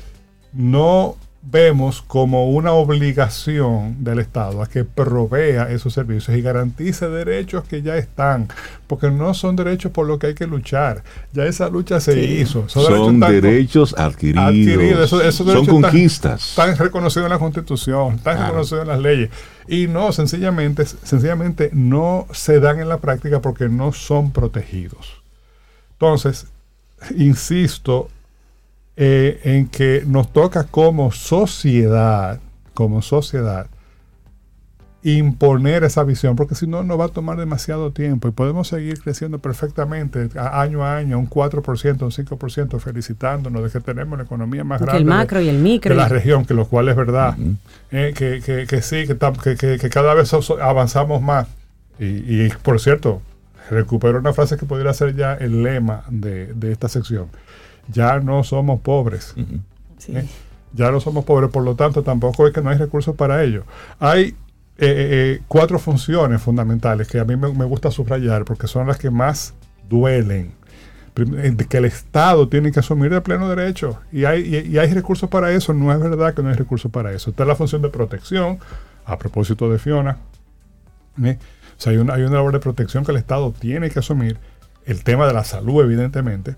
[0.54, 1.18] no
[1.50, 7.82] vemos como una obligación del Estado a que provea esos servicios y garantice derechos que
[7.82, 8.50] ya están,
[8.88, 11.04] porque no son derechos por los que hay que luchar.
[11.32, 12.68] Ya esa lucha se hizo.
[12.68, 15.10] Son, derechos, adquiridos.
[15.10, 16.50] son conquistas.
[16.50, 19.30] Están, reconocidos en la Constitución, están reconocidos en las leyes.
[19.70, 25.22] Y no, sencillamente, sencillamente no se dan en la práctica porque no son protegidos.
[25.94, 26.48] Entonces,
[27.16, 28.10] insisto
[29.00, 32.40] eh, en que nos toca como sociedad,
[32.74, 33.68] como sociedad,
[35.04, 39.00] imponer esa visión, porque si no, no va a tomar demasiado tiempo y podemos seguir
[39.00, 44.64] creciendo perfectamente año a año, un 4%, un 5%, felicitándonos de que tenemos la economía
[44.64, 45.92] más grande el macro de, y el micro.
[45.94, 47.38] de la región, que lo cual es verdad,
[47.92, 51.48] eh, que, que, que, sí, que, que, cada vez avanzamos más.
[52.00, 53.22] Y, y, por cierto,
[53.70, 57.28] recupero una frase que podría ser ya el lema de, de esta sección
[57.92, 59.34] ya no somos pobres.
[60.08, 60.26] ¿eh?
[60.74, 63.64] Ya no somos pobres, por lo tanto tampoco es que no hay recursos para ello.
[64.00, 64.36] Hay eh,
[64.78, 69.54] eh, cuatro funciones fundamentales que a mí me, gusta subrayar porque son las que más
[69.90, 70.54] duelen.
[71.16, 75.52] Que el Estado tiene que asumir de pleno derecho y hay, y, hay recursos para
[75.52, 75.74] eso.
[75.74, 77.32] No es verdad que no hay recursos para eso.
[77.32, 78.60] Está la función de protección,
[79.04, 80.18] a propósito de Fiona.
[81.20, 81.26] O
[81.78, 84.38] sea, hay una, hay una labor de protección que el Estado tiene que asumir.
[84.86, 86.56] El tema de la salud, evidentemente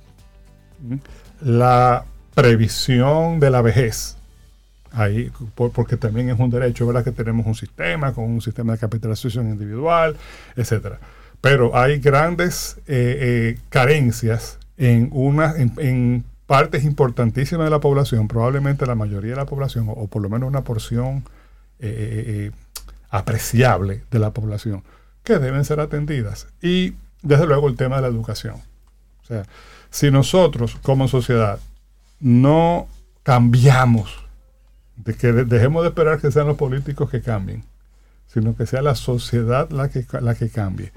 [1.42, 4.16] la previsión de la vejez.
[4.92, 7.04] Ahí, porque también es un derecho, ¿verdad?
[7.04, 10.16] Que tenemos un sistema con un sistema de capitalización individual,
[10.56, 11.00] etcétera.
[11.42, 18.88] Pero hay grandes eh, eh, carencias en, una, en, partes importantísimas de la población, probablemente
[18.88, 21.24] la mayoría de la población, o, por lo menos una porción
[21.80, 22.50] eh,
[23.12, 24.84] apreciable de la población,
[25.24, 26.48] que deben ser atendidas.
[26.62, 28.56] Y desde luego el tema de la educación.
[29.22, 29.44] O sea,
[29.90, 31.60] si nosotros como sociedad
[32.20, 32.88] no
[33.24, 34.26] cambiamos,
[34.98, 37.64] de que dejemos de esperar que sean los políticos que cambien,
[38.28, 40.92] sino que sea la sociedad la que, la que cambie,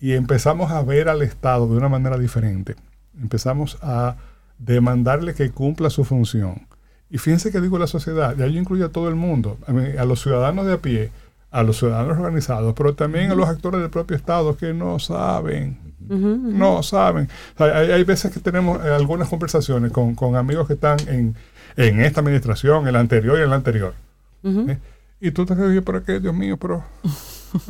[0.00, 2.76] y empezamos a ver al Estado de una manera diferente,
[3.20, 4.16] empezamos a
[4.58, 6.66] demandarle que cumpla su función.
[7.10, 10.22] Y fíjense que digo la sociedad, ya yo incluyo a todo el mundo, a, los
[10.22, 11.10] ciudadanos de a pie,
[11.52, 15.78] a los ciudadanos organizados, pero también a los actores del propio Estado que no saben,
[16.08, 17.28] no saben.
[17.58, 21.36] hay, veces que tenemos eh, algunas conversaciones con, amigos que están en,
[21.76, 23.94] esta administración, en la anterior y en la anterior.
[24.44, 24.78] ¿eh?
[25.20, 26.20] Y tú te dices, ¿pero qué?
[26.20, 26.76] Dios mío, pero
[27.52, 27.60] o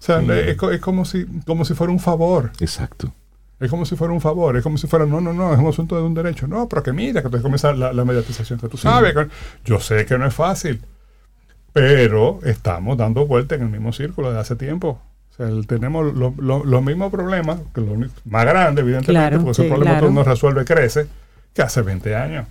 [0.00, 2.50] sea, es, como, si, como si fuera un favor.
[2.60, 3.12] Exacto.
[3.60, 5.66] Es como si fuera un favor, es como si fuera, no, no, no, es un
[5.66, 6.46] asunto de un derecho.
[6.46, 8.58] No, pero que mira, que entonces comienza la, la mediatización.
[8.58, 9.14] Que tú sabes,
[9.64, 10.80] yo sé que no es fácil,
[11.78, 15.00] pero estamos dando vuelta en el mismo círculo de hace tiempo.
[15.30, 20.06] O sea, tenemos los mismos problemas, que lo más grande, evidentemente, porque ese problema que
[20.06, 21.06] uno resuelve crece,
[21.54, 22.46] que hace 20 años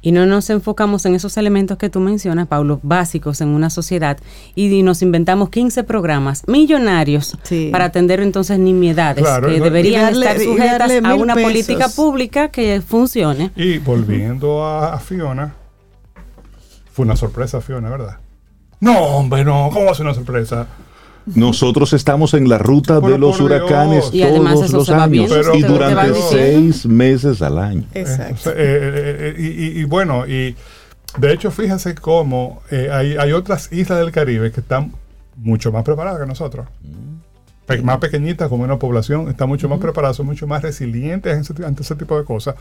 [0.00, 4.18] y no nos enfocamos en esos elementos que tú mencionas, Pablo, básicos en una sociedad
[4.54, 7.36] y nos inventamos 15 programas millonarios
[7.70, 13.52] para atender entonces nimiedades que deberían estar sujetas a una política pública que funcione.
[13.56, 15.54] Y volviendo a, Fiona,
[16.92, 18.18] fue una sorpresa Fiona, ¿verdad?
[18.82, 20.66] No, hombre, no, ¿cómo va a ser una sorpresa?
[21.24, 27.40] Nosotros estamos en la ruta de los huracanes todos los años y durante seis meses
[27.42, 27.84] al año.
[27.94, 28.50] Exacto.
[28.50, 30.56] Eh, eh, eh, y, bueno, y
[31.16, 34.92] de hecho, fíjese cómo hay, hay, otras islas del Caribe que están
[35.36, 36.66] mucho más preparadas que nosotros.
[36.82, 37.31] Mm
[37.82, 41.94] más pequeñitas, con una población, están mucho más preparadas, son mucho más resilientes ante ese
[41.94, 42.56] tipo de cosas,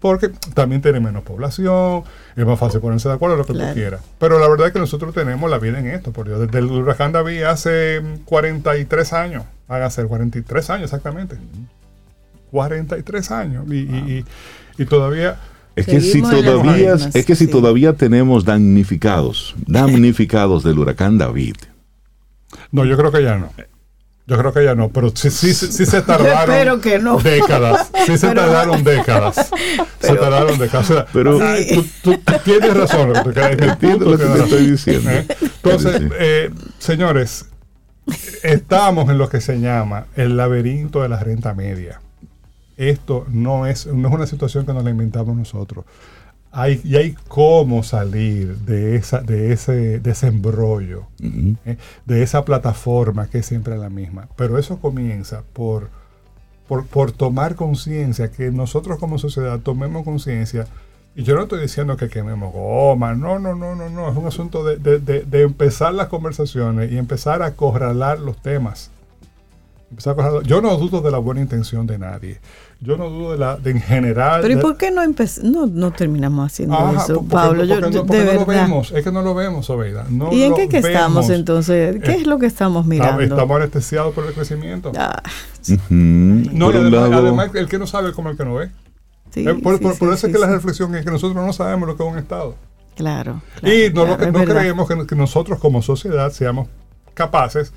[0.00, 2.04] porque también tienen menos población,
[2.36, 4.00] es más fácil ponerse de acuerdo lo que tú quieras.
[4.18, 6.40] Pero la verdad es que nosotros tenemos la vida en esto, por Dios.
[6.40, 11.36] Desde el huracán David hace 43 años, hágase 43 años exactamente.
[12.50, 13.64] 43 años.
[13.70, 14.24] Y,
[14.78, 15.38] y, todavía...
[15.76, 21.56] Es que, si todavía, es que si todavía tenemos damnificados, damnificados del huracán David.
[22.70, 23.50] No, yo creo que ya no.
[24.26, 26.80] Yo creo que ya no, pero sí, sí, sí, se tardaron
[27.22, 27.90] décadas.
[28.06, 29.50] Sí se tardaron décadas.
[30.00, 31.06] se tardaron décadas.
[31.12, 31.38] pero
[32.02, 33.12] tú, tienes razón.
[33.12, 35.10] Lo que, entiendo lo que, te estoy diciendo.
[35.10, 35.26] ¿Eh?
[35.42, 37.46] Entonces, eh, señores,
[38.42, 42.00] estamos en lo que se llama el laberinto de la renta media.
[42.78, 45.84] Esto no es, no es una situación que nos la inventamos nosotros
[46.54, 51.76] hay, y hay cómo salir de, esa, de, ese, de ese embrollo, ¿eh?
[52.06, 54.28] de esa plataforma que es siempre la misma.
[54.36, 55.90] Pero eso comienza por,
[56.68, 60.66] por, tomar conciencia, que nosotros como sociedad tomemos conciencia.
[61.16, 64.10] Y yo no estoy diciendo que quememos goma, no, no, no, no, no.
[64.10, 68.90] Es un asunto de, de empezar las conversaciones y empezar a acorralar los temas.
[70.44, 72.40] Yo no dudo de la buena intención de nadie.
[72.80, 74.40] Yo no dudo de la de en general.
[74.42, 75.02] Pero ¿y por qué no,
[75.42, 77.64] no, no terminamos haciendo eso, Pablo?
[77.66, 80.06] Porque, no, lo vemos, es que no lo vemos, Oveida.
[80.32, 82.00] ¿Y en qué estamos entonces?
[82.02, 83.22] ¿Qué es lo que estamos mirando?
[83.22, 84.92] Estamos anestesiados por el crecimiento.
[84.96, 85.22] Ah.
[85.88, 88.70] No, además, el que no sabe es como el que no ve.
[89.36, 92.12] Eh, por, eso es que la reflexión es que nosotros no sabemos lo que es
[92.12, 92.54] un Estado.
[92.94, 93.42] Claro.
[93.62, 96.68] y no, lo que, no creemos que nosotros como sociedad seamos
[97.14, 97.74] capaces de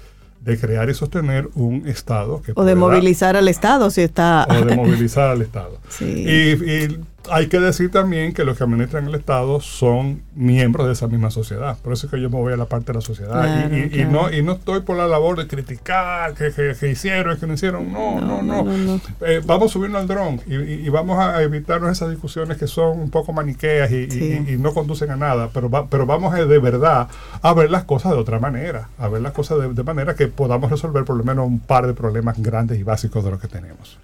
[0.59, 4.47] crear y sostener un Estado que O de movilizar al Estado si está...
[4.49, 5.77] O de movilizar al Estado.
[5.99, 11.07] Y, hay que decir también que los que administran el Estado son miembros de esa
[11.07, 11.77] misma sociedad.
[11.79, 13.71] Por eso es que yo me voy a la parte de la sociedad.
[13.71, 17.53] y, no, y no estoy por la labor de criticar que, que, hicieron, que no
[17.53, 17.91] hicieron.
[17.91, 19.01] No, no, no.
[19.21, 23.09] Eh, vamos a subirnos al dron y, vamos a evitarnos esas discusiones que son un
[23.09, 25.49] poco maniqueas y, no conducen a nada.
[25.53, 27.07] Pero, pero vamos a, de verdad
[27.41, 28.89] a ver las cosas de otra manera.
[28.97, 31.87] A ver las cosas de, de manera que podamos resolver por lo menos un par
[31.87, 33.97] de problemas grandes y básicos de los que tenemos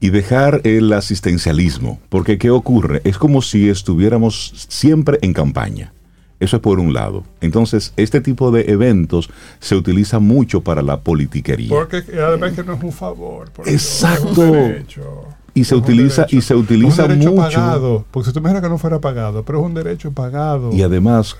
[0.00, 3.00] y dejar el asistencialismo, porque ¿qué ocurre?
[3.04, 5.92] Es como si estuviéramos siempre en campaña.
[6.40, 7.24] Eso es por un lado.
[7.40, 11.68] Entonces, este tipo de eventos se utiliza mucho para la politiquería.
[11.68, 13.50] Porque además que no es un favor.
[13.66, 14.54] Exacto.
[15.52, 17.58] y se utiliza y se utiliza es un derecho mucho.
[17.58, 20.72] Pagado, porque si tú me que no fuera pagado, pero es un derecho pagado.
[20.72, 21.36] Y además,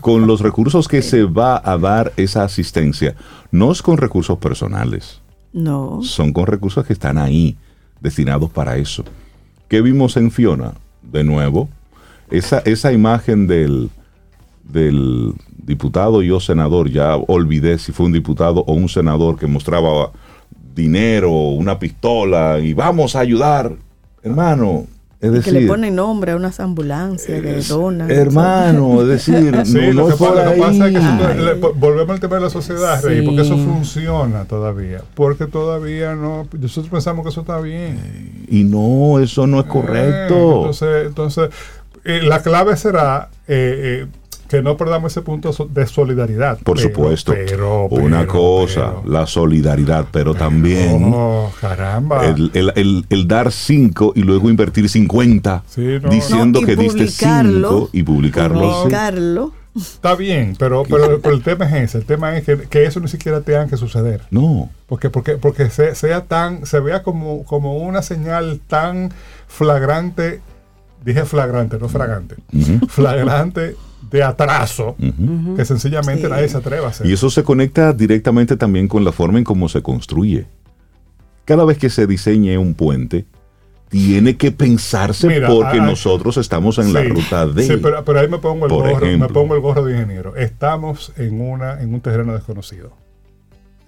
[0.00, 3.14] con los recursos que se va a dar esa asistencia,
[3.52, 5.20] no es con recursos personales.
[5.52, 6.00] No.
[6.02, 7.56] Son con recursos que están ahí
[8.00, 9.04] destinados para eso.
[9.68, 10.74] ¿Qué vimos en Fiona?
[11.02, 11.68] De nuevo,
[12.30, 13.90] esa, esa imagen del,
[14.64, 19.46] del diputado y o senador, ya olvidé si fue un diputado o un senador que
[19.46, 20.10] mostraba
[20.74, 23.76] dinero, una pistola y vamos a ayudar.
[24.22, 24.86] Hermano,
[25.20, 28.10] es decir, que le pone nombre a unas ambulancias que donan.
[28.10, 33.02] Hermano, es decir, sí, lo, que pasa, es que volvemos al tema de la sociedad,
[33.02, 35.02] Rey, porque eso funciona todavía.
[35.14, 36.46] Porque todavía no.
[36.58, 38.46] Nosotros pensamos que eso está bien.
[38.48, 40.56] Y no, eso no es correcto.
[40.56, 41.50] entonces, entonces
[42.04, 44.06] eh, la clave será eh, eh,
[44.50, 46.58] que no perdamos ese punto de solidaridad.
[46.58, 47.32] Por supuesto.
[47.32, 52.26] Pero, Una cosa, la solidaridad, pero, también oh, caramba.
[52.26, 55.62] El, dar 5 y luego invertir 50
[56.10, 59.52] diciendo que diste 5 y publicarlo.
[59.76, 61.98] Está bien, pero, pero, el tema es ese.
[61.98, 64.22] El tema es que, eso ni siquiera tenga que suceder.
[64.32, 64.68] No.
[64.88, 69.12] Porque, porque, porque sea tan, se vea como, como una señal tan
[69.46, 70.40] flagrante,
[71.04, 72.34] dije flagrante, no fragante,
[72.88, 73.76] flagrante
[74.10, 74.96] de atraso
[75.56, 77.06] que sencillamente nadie se atreva a hacer.
[77.06, 80.46] Y eso se conecta directamente también con la forma en cómo se construye.
[81.44, 83.26] Cada vez que se diseñe un puente,
[83.90, 87.64] tiene que pensarse porque nosotros estamos en la ruta de.
[87.64, 90.36] Sí, pero, ahí me pongo, el gorro, me pongo el gorro de ingeniero.
[90.36, 92.92] Estamos en, una, en un terreno desconocido.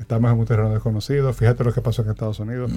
[0.01, 1.33] Estamos en un terreno desconocido.
[1.33, 2.73] Fíjate lo que pasó en Estados Unidos.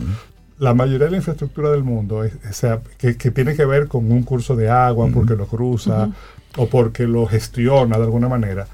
[0.60, 4.56] La mayoría de la infraestructura del mundo, sea, que, tiene que ver con un curso
[4.56, 6.10] de agua porque lo cruza
[6.58, 8.68] o porque lo gestiona de alguna manera,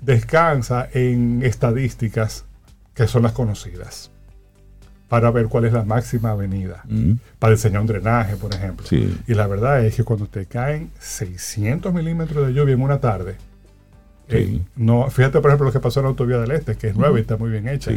[0.00, 2.44] descansa en estadísticas
[2.94, 4.10] que son las conocidas
[5.08, 7.12] para ver cuál es la máxima avenida, mm.
[7.38, 8.86] para diseñar un drenaje, por ejemplo.
[8.90, 13.36] Y la verdad es que cuando te caen 600 milímetros de lluvia en una tarde,
[14.28, 16.96] eh, no, fíjate por ejemplo lo que pasó en la autovía del Este, que es
[16.96, 17.92] nueva y está muy bien hecha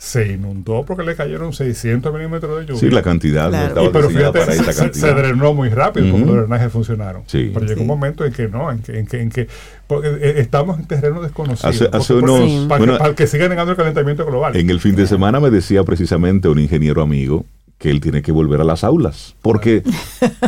[0.00, 2.80] se inundó porque le cayeron 600 milímetros de lluvia.
[2.80, 5.08] Sí, la cantidad no estaba pero fíjate, para esa cantidad.
[5.08, 7.24] Se, drenó muy rápido como los drenajes funcionaron.
[7.26, 7.50] Sí.
[7.52, 10.78] Pero llegó un momento en que no, en que, en que, en que eh, estamos
[10.78, 11.90] en terreno desconocido.
[11.92, 14.56] Hace, unos, para, que, siga negando el calentamiento global.
[14.56, 17.44] En el fin de semana me decía precisamente un ingeniero amigo
[17.76, 19.82] que él tiene que volver a las aulas, porque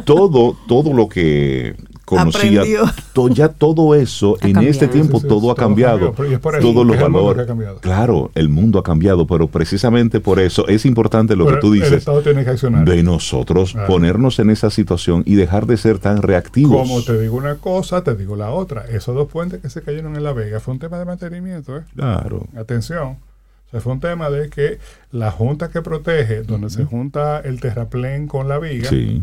[0.06, 2.62] todo, todo lo que conocía
[3.30, 6.14] ya todo eso en este tiempo todo ha cambiado.
[6.60, 7.46] todos los valores
[7.80, 12.04] claro el mundo ha cambiado pero precisamente por eso es importante lo que tú dices
[12.84, 16.88] de nosotros ponernos en esa situación y dejar de ser tan reactivos.
[16.88, 18.84] Como te digo una cosa te digo la otra.
[18.88, 21.82] Esos dos puentes que se cayeron en la Vega fue un tema de mantenimiento ¿eh?
[21.94, 22.46] claro.
[22.56, 23.16] Atención.
[23.72, 24.78] O fue un tema de que
[25.12, 29.22] la junta que protege, donde se junta el terraplén con la viga, sí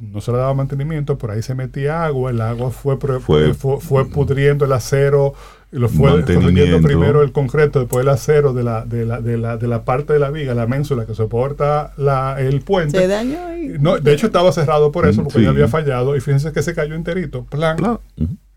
[0.00, 4.08] no se le daba mantenimiento, por ahí se metía agua, el agua fue, fue, fue,
[4.08, 5.34] pudriendo el acero,
[5.70, 9.56] lo fue pudriendo primero el concreto, después el acero de la, de la, de la,
[9.56, 12.98] de la parte de la viga, la ménsula que soporta la, el puente.
[12.98, 13.38] Se dañó
[13.80, 16.74] no, de hecho estaba cerrado por eso, porque ya había fallado, y fíjense que se
[16.74, 17.76] cayó enterito, plan.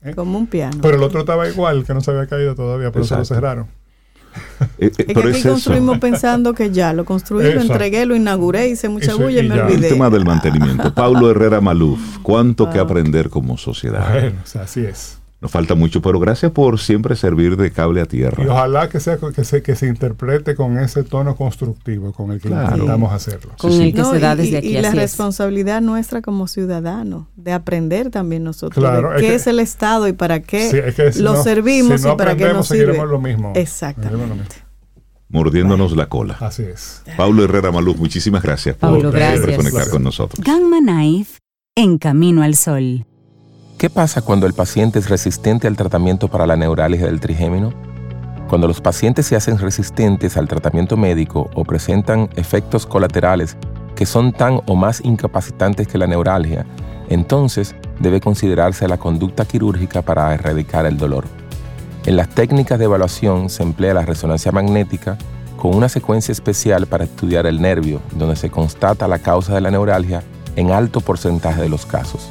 [0.04, 0.16] ¿Eh?
[0.16, 0.80] Como un piano.
[0.82, 3.68] Pero el otro estaba igual, que no se había caído todavía, pero se lo cerraron.
[4.78, 8.70] Eh, eh, es que aquí construimos pensando que ya lo construí, lo entregué, lo inauguré,
[8.70, 9.88] hice mucha bulla y, me olvidé.
[9.88, 10.94] El tema del mantenimiento.
[10.96, 14.12] Paulo Herrera Maluf, ¿cuánto que aprender como sociedad?
[14.12, 15.21] Bueno, así es.
[15.42, 18.44] Nos falta mucho, pero gracias por siempre servir de cable a tierra.
[18.44, 22.40] Y ojalá que sea que se, que se interprete con ese tono constructivo con el
[22.40, 23.54] que intentamos hacerlo.
[23.58, 24.78] Con el que se da desde y, aquí.
[24.78, 28.86] Y la responsabilidad nuestra como ciudadanos de aprender también nosotros
[29.18, 33.04] qué es, el Estado y para qué lo servimos y para qué nos sirve.
[33.04, 33.54] lo mismo.
[33.56, 34.58] Exactamente.
[35.30, 36.38] Mordiéndonos la cola.
[36.40, 37.02] Así es.
[37.18, 40.46] Pablo Herrera Maluz, muchísimas gracias por conectar con nosotros.
[40.46, 41.40] Gamma Knife
[41.76, 43.06] en Camino al Sol.
[43.82, 47.74] ¿Qué pasa cuando el paciente es resistente al tratamiento para la neuralgia del trigémino?
[48.48, 53.58] Cuando los pacientes se hacen resistentes al tratamiento médico o presentan efectos colaterales
[53.96, 56.64] que son tan o más incapacitantes que la neuralgia,
[57.10, 61.26] entonces debe considerarse la conducta quirúrgica para erradicar el dolor.
[62.06, 65.18] En las técnicas de evaluación se emplea la resonancia magnética
[65.58, 69.72] con una secuencia especial para estudiar el nervio, donde se constata la causa de la
[69.72, 70.22] neuralgia
[70.56, 72.30] en alto porcentaje de los casos.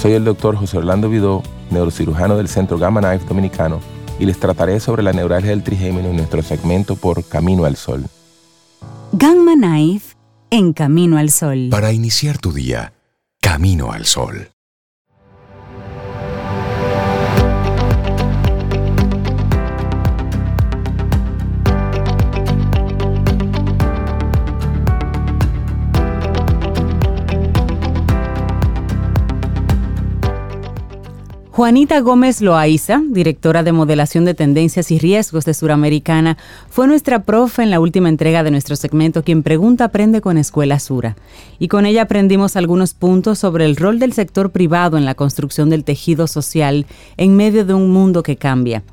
[0.00, 1.42] Soy el doctor José Orlando Vidó,
[1.72, 3.80] neurocirujano del Centro Gamma Knife Dominicano,
[4.20, 8.04] y les trataré sobre la neuralgia del trigémino en nuestro segmento por Camino al Sol.
[9.10, 10.14] Gamma Knife
[10.50, 11.66] en Camino al Sol.
[11.72, 12.92] Para iniciar tu día,
[13.40, 14.50] Camino al Sol.
[31.58, 36.38] Juanita Gómez Loaiza, directora de modelación de tendencias y riesgos de Suramericana,
[36.70, 40.78] fue nuestra profe en la última entrega de nuestro segmento Quien Pregunta Aprende con Escuela
[40.78, 41.16] Sura.
[41.58, 45.68] Y con ella aprendimos algunos puntos sobre el rol del sector privado en la construcción
[45.68, 46.86] del tejido social
[47.16, 48.84] en medio de un mundo que cambia.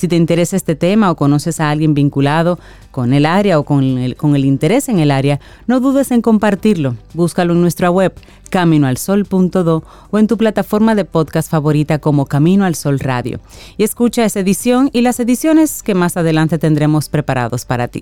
[0.00, 2.58] Si te interesa este tema o conoces a alguien vinculado
[2.90, 6.96] con el área o con el, interés en el área, no dudes en compartirlo.
[7.12, 8.14] Búscalo en nuestra web
[8.48, 13.40] caminoalsol.do o en tu plataforma de podcast favorita como Camino al Sol Radio.
[13.76, 18.00] Y escucha esa edición y las ediciones que más adelante tendremos preparados para ti.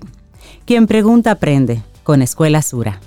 [0.63, 3.01] Quien pregunta aprende con Escuela Sura.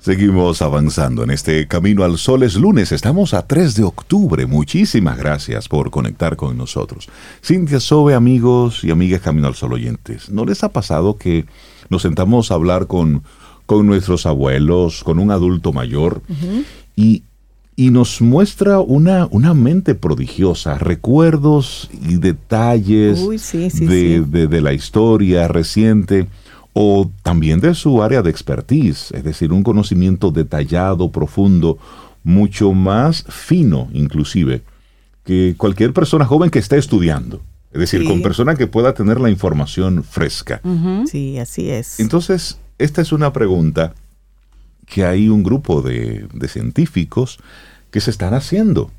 [0.00, 2.44] Seguimos avanzando en este Camino al Sol.
[2.44, 4.46] Es lunes, estamos a 3 de octubre.
[4.46, 7.08] Muchísimas gracias por conectar con nosotros.
[7.44, 11.46] Cintia Sobe, amigos y amigas Camino al Sol oyentes, ¿no les ha pasado que
[11.90, 13.24] nos sentamos a hablar con,
[13.66, 16.22] con nuestros abuelos, con un adulto mayor,
[16.94, 17.24] y,
[17.74, 23.18] y, nos muestra una, una mente prodigiosa, recuerdos y detalles
[23.52, 26.28] de, de la historia reciente?
[26.80, 31.76] O también de su área de expertise, es decir, un conocimiento detallado, profundo,
[32.22, 34.62] mucho más fino inclusive
[35.24, 39.28] que cualquier persona joven que esté estudiando, es decir, con persona que pueda tener la
[39.28, 40.60] información fresca.
[41.10, 41.98] Sí, así es.
[41.98, 43.94] Entonces, esta es una pregunta
[44.86, 47.40] que hay un grupo de, de científicos
[47.90, 48.92] que se están haciendo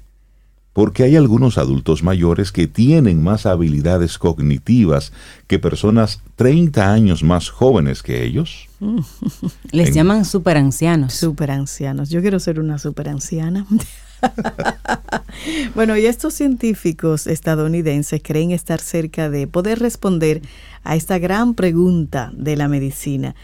[0.74, 5.12] porque hay algunos adultos mayores que tienen más habilidades cognitivas
[5.48, 8.68] que personas 30 años más jóvenes que ellos.
[9.72, 11.14] Les llaman superancianos.
[11.14, 12.10] Superancianos.
[12.10, 13.66] Yo quiero ser una superanciana.
[15.76, 20.42] bueno, y estos científicos estadounidenses creen estar cerca de poder responder
[20.84, 23.36] a esta gran pregunta de la medicina.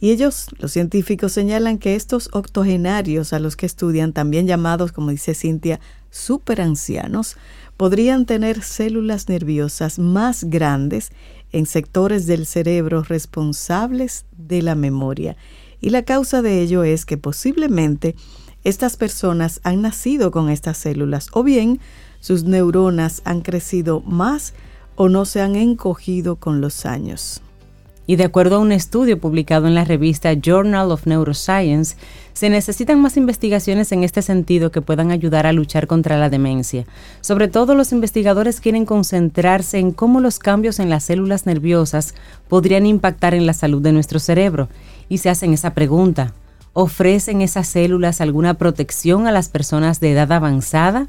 [0.00, 5.10] Y ellos, los científicos, señalan que estos octogenarios a los que estudian, también llamados, como
[5.10, 5.80] dice Cintia,
[6.10, 7.36] superancianos
[7.76, 11.10] podrían tener células nerviosas más grandes
[11.52, 15.36] en sectores del cerebro responsables de la memoria.
[15.80, 18.14] Y la causa de ello es que posiblemente
[18.64, 21.80] estas personas han nacido con estas células o bien
[22.20, 24.54] sus neuronas han crecido más
[24.96, 27.42] o no se han encogido con los años.
[28.06, 31.96] Y de acuerdo a un estudio publicado en la revista Journal of Neuroscience,
[32.34, 36.84] se necesitan más investigaciones en este sentido que puedan ayudar a luchar contra la demencia.
[37.20, 42.14] Sobre todo los investigadores quieren concentrarse en cómo los cambios en las células nerviosas
[42.48, 44.68] podrían impactar en la salud de nuestro cerebro.
[45.08, 46.34] Y se hacen esa pregunta,
[46.72, 51.08] ¿ofrecen esas células alguna protección a las personas de edad avanzada?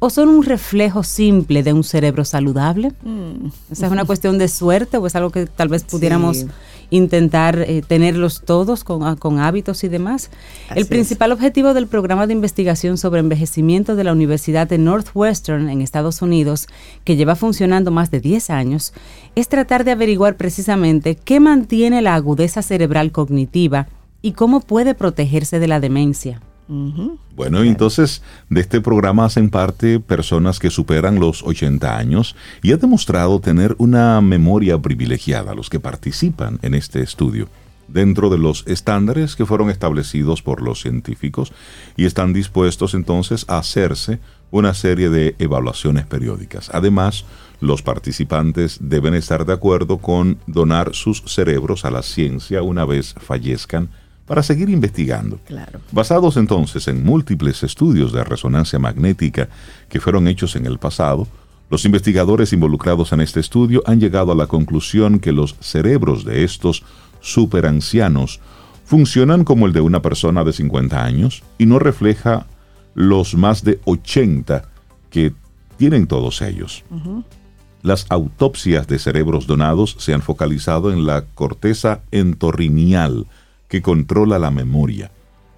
[0.00, 2.92] O son un reflejo simple de un cerebro saludable?
[3.02, 3.48] Mm.
[3.70, 6.46] ¿Esa es una cuestión de suerte o es algo que tal vez pudiéramos
[6.88, 10.30] intentar eh, tenerlos todos ah, con, hábitos y demás?
[10.74, 15.82] el principal objetivo del programa de investigación sobre envejecimiento de la Universidad de Northwestern en
[15.82, 16.66] Estados Unidos,
[17.04, 18.94] que lleva funcionando más de 10 años,
[19.36, 23.86] es tratar de averiguar precisamente qué mantiene la agudeza cerebral cognitiva
[24.22, 26.40] y cómo puede protegerse de la demencia.
[27.34, 32.76] Bueno, entonces de este programa hacen parte personas que superan los 80 años y ha
[32.76, 37.48] demostrado tener una memoria privilegiada los que participan en este estudio.
[37.88, 41.52] Dentro de los estándares que fueron establecidos por los científicos
[41.96, 44.20] y están dispuestos entonces a hacerse
[44.52, 46.70] una serie de evaluaciones periódicas.
[46.72, 47.24] Además,
[47.60, 53.14] los participantes deben estar de acuerdo con donar sus cerebros a la ciencia una vez
[53.18, 53.88] fallezcan
[54.30, 55.40] para seguir investigando.
[55.90, 59.48] Basados entonces en múltiples estudios de resonancia magnética
[59.88, 61.26] que fueron hechos en el pasado,
[61.68, 66.44] los investigadores involucrados en este estudio han llegado a la conclusión que los cerebros de
[66.44, 66.84] estos
[67.20, 68.38] superancianos
[68.84, 72.46] funcionan como el de una persona de 50 años y no refleja
[72.94, 74.62] los más de 80
[75.10, 75.32] que
[75.76, 76.84] tienen todos ellos.
[77.82, 83.26] Las autopsias de cerebros donados se han focalizado en la corteza entorrinial,
[83.70, 85.10] que controla la memoria.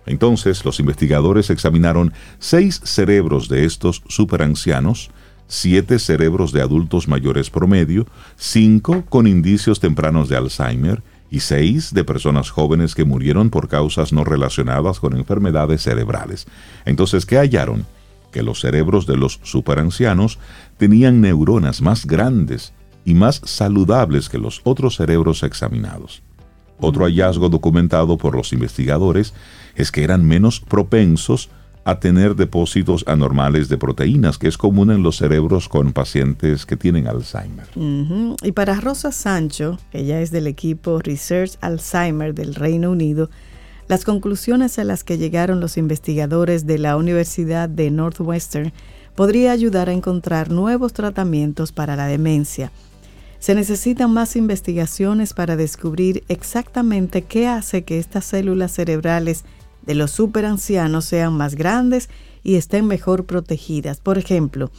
[0.07, 5.11] Entonces, los investigadores examinaron seis cerebros de estos superancianos,
[5.49, 8.07] siete cerebros de adultos mayores promedio,
[8.37, 14.13] cinco con indicios tempranos de Alzheimer y seis de personas jóvenes que murieron por causas
[14.13, 16.47] no relacionadas con enfermedades cerebrales.
[16.85, 17.87] Entonces, ¿qué hallaron?
[18.31, 20.39] Que los cerebros de los superancianos
[20.77, 26.23] tenían neuronas más grandes y más saludables que los otros cerebros examinados.
[26.81, 29.35] Otro hallazgo documentado por los investigadores
[29.75, 31.51] es que eran menos propensos
[31.85, 36.77] a tener depósitos anormales de proteínas, que es común en los cerebros con pacientes que
[36.77, 37.67] tienen Alzheimer.
[38.43, 43.31] Y para Rosa Sancho, ella es del equipo Research Alzheimer del Reino Unido,
[43.89, 48.73] las conclusiones a las que llegaron los investigadores de la Universidad de Northwestern
[49.17, 52.71] podría ayudar a encontrar nuevos tratamientos para la demencia
[53.43, 59.43] se necesitan más investigaciones para descubrir exactamente qué hace que estas células cerebrales
[59.85, 62.09] de los superancianos sean más grandes
[62.45, 63.99] y estén mejor protegidas.
[63.99, 64.71] Por ejemplo,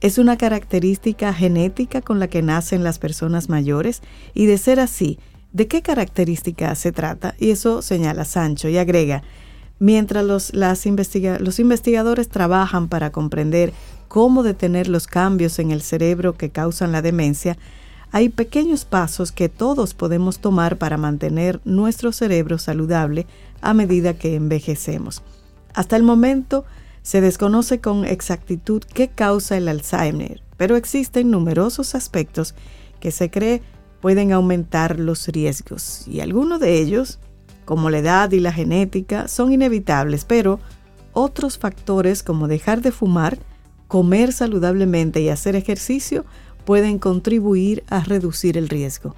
[0.00, 4.00] es una característica genética con la que nacen las personas mayores
[4.32, 5.18] y de ser así,
[5.52, 7.34] ¿de qué característica se trata?
[7.38, 9.22] Y eso señala Sancho y agrega,
[9.80, 13.74] mientras los, los investigadores trabajan para comprender
[14.08, 17.58] cómo detener los cambios en el cerebro que causan la demencia,
[18.10, 23.26] hay pequeños pasos que todos podemos tomar para mantener nuestro cerebro saludable
[23.60, 25.22] a medida que envejecemos.
[25.74, 26.64] Hasta el momento
[27.02, 32.54] se desconoce con exactitud qué causa el Alzheimer, pero existen numerosos aspectos
[33.00, 33.62] que se cree
[34.00, 37.18] pueden aumentar los riesgos y algunos de ellos,
[37.64, 40.60] como la edad y la genética, son inevitables, pero
[41.12, 43.38] otros factores como dejar de fumar,
[43.88, 46.24] comer saludablemente y hacer ejercicio
[46.68, 49.14] pueden contribuir a reducir el riesgo.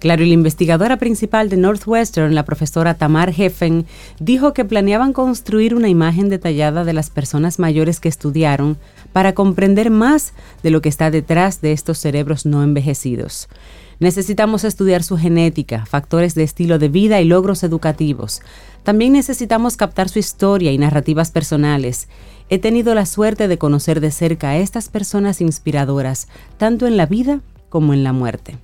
[0.00, 3.86] Claro, y la investigadora principal de Northwestern, la profesora Tamar Heffen,
[4.18, 8.76] dijo que planeaban construir una imagen detallada de las personas mayores que estudiaron
[9.12, 10.32] para comprender más
[10.64, 13.48] de lo que está detrás de estos cerebros no envejecidos.
[14.00, 18.42] Necesitamos estudiar su genética, factores de estilo de vida y logros educativos.
[18.82, 22.08] También necesitamos captar su historia y narrativas personales.
[22.50, 26.28] He tenido la suerte de conocer de cerca a estas personas inspiradoras,
[26.58, 28.58] tanto en la vida como en la muerte.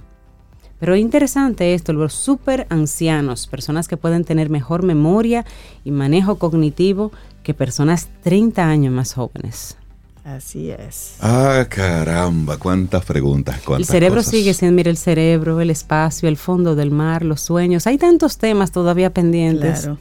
[0.79, 5.45] Pero es interesante esto, los super ancianos, personas que pueden tener mejor memoria
[5.85, 7.13] y manejo cognitivo
[7.43, 9.77] que personas 30 años más jóvenes.
[10.25, 11.15] Así es.
[11.21, 13.61] Ah, caramba, cuántas preguntas.
[13.77, 17.87] el cerebro sigue siendo, mira, el cerebro, el espacio, el fondo del mar, los sueños.
[17.87, 19.81] Hay tantos temas todavía pendientes.
[19.81, 19.99] Claro.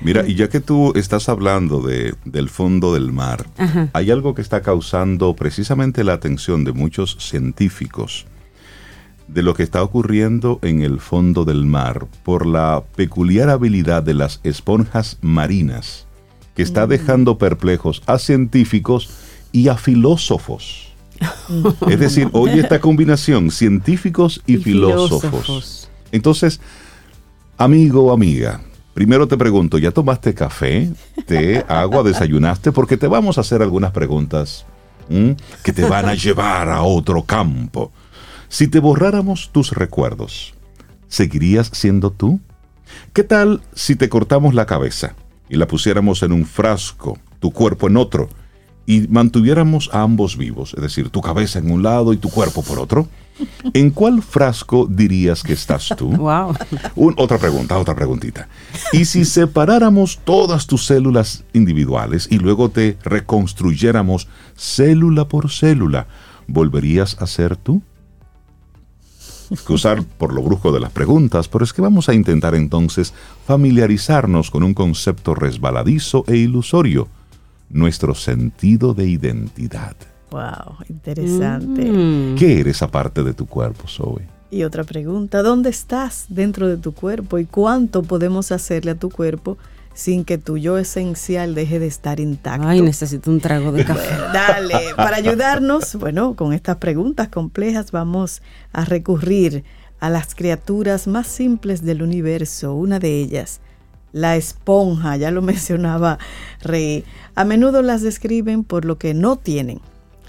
[0.00, 3.46] Mira, y ya que tú estás hablando de, del fondo del mar,
[3.92, 8.26] hay algo que está causando precisamente la atención de muchos científicos
[9.28, 14.14] de lo que está ocurriendo en el fondo del mar por la peculiar habilidad de
[14.14, 16.06] las esponjas marinas,
[16.54, 16.90] que está mm.
[16.90, 19.10] dejando perplejos a científicos
[19.56, 20.88] y a filósofos.
[21.88, 25.88] es decir, oye esta combinación, científicos y, filósofos.
[26.12, 26.60] Entonces,
[27.56, 28.60] amigo o amiga,
[28.92, 30.92] primero te pregunto, ¿ya tomaste café,
[31.26, 32.70] té, agua, desayunaste?
[32.70, 34.66] Porque te vamos a hacer algunas preguntas
[35.62, 37.92] que te van a llevar a otro campo.
[38.48, 40.52] Si te borráramos tus recuerdos,
[41.08, 42.40] ¿seguirías siendo tú?
[43.14, 45.14] ¿Qué tal si te cortamos la cabeza
[45.48, 48.28] y la pusiéramos en un frasco, tu cuerpo en otro,
[48.86, 52.62] y mantuviéramos a ambos vivos, es decir, tu cabeza en un lado y tu cuerpo
[52.62, 53.08] por otro?
[53.74, 56.10] ¿En cuál frasco dirías que estás tú?
[56.16, 56.54] Wow.
[57.16, 58.48] otra pregunta, otra preguntita.
[58.92, 66.06] ¿Y si separáramos todas tus células individuales y luego te reconstruyéramos célula por célula,
[66.46, 67.82] ¿volverías a ser tú?
[69.50, 73.14] Excusar por lo brusco de las preguntas, pero es que vamos a intentar entonces
[73.46, 77.08] familiarizarnos con un concepto resbaladizo e ilusorio,
[77.70, 79.96] nuestro sentido de identidad.
[80.30, 81.84] Wow, interesante.
[81.84, 82.34] Mm.
[82.36, 84.22] ¿Qué eres aparte de tu cuerpo, Zoe?
[84.50, 89.10] Y otra pregunta, ¿dónde estás dentro de tu cuerpo y cuánto podemos hacerle a tu
[89.10, 89.58] cuerpo
[89.96, 92.68] sin que tu yo esencial deje de estar intacto.
[92.68, 94.14] Ay, necesito un trago de café.
[94.32, 98.42] dale, para ayudarnos, bueno, con estas preguntas complejas vamos
[98.72, 99.64] a recurrir
[99.98, 103.60] a las criaturas más simples del universo, una de ellas,
[104.16, 106.18] la esponja, ya lo mencionaba
[106.62, 107.04] Rey.
[107.34, 109.80] A menudo las describen por lo que no tienen.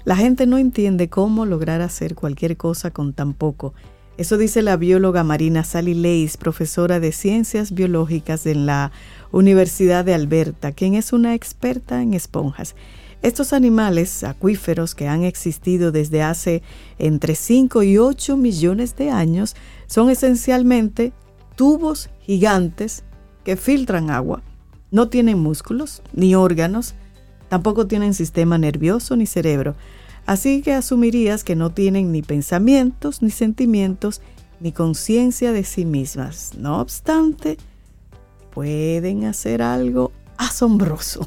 [0.04, 3.72] La gente no entiende cómo lograr hacer cualquier cosa con tan poco.
[4.18, 8.92] Eso dice la bióloga marina Sally Leis, profesora de ciencias biológicas en la
[9.32, 12.74] Universidad de Alberta, quien es una experta en esponjas.
[13.22, 16.62] Estos animales acuíferos que han existido desde hace
[16.98, 21.12] entre 5 y 8 millones de años son esencialmente
[21.56, 23.04] tubos gigantes
[23.48, 24.42] que filtran agua.
[24.90, 26.92] No tienen músculos ni órganos,
[27.48, 29.74] tampoco tienen sistema nervioso ni cerebro,
[30.26, 34.20] así que asumirías que no tienen ni pensamientos, ni sentimientos,
[34.60, 36.58] ni conciencia de sí mismas.
[36.58, 37.56] No obstante,
[38.52, 41.26] pueden hacer algo asombroso.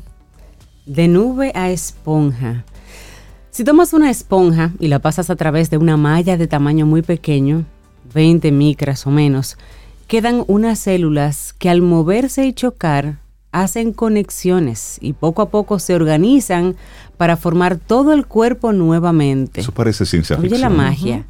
[0.86, 2.66] De nube a esponja.
[3.50, 7.02] Si tomas una esponja y la pasas a través de una malla de tamaño muy
[7.02, 7.66] pequeño,
[8.14, 9.58] 20 micras o menos,
[10.12, 13.20] quedan unas células que al moverse y chocar
[13.53, 16.76] hacen conexiones y poco a poco se organizan
[17.16, 19.62] para formar todo el cuerpo nuevamente.
[19.62, 20.53] Eso parece ciencia ficción.
[20.53, 21.26] Oye la magia.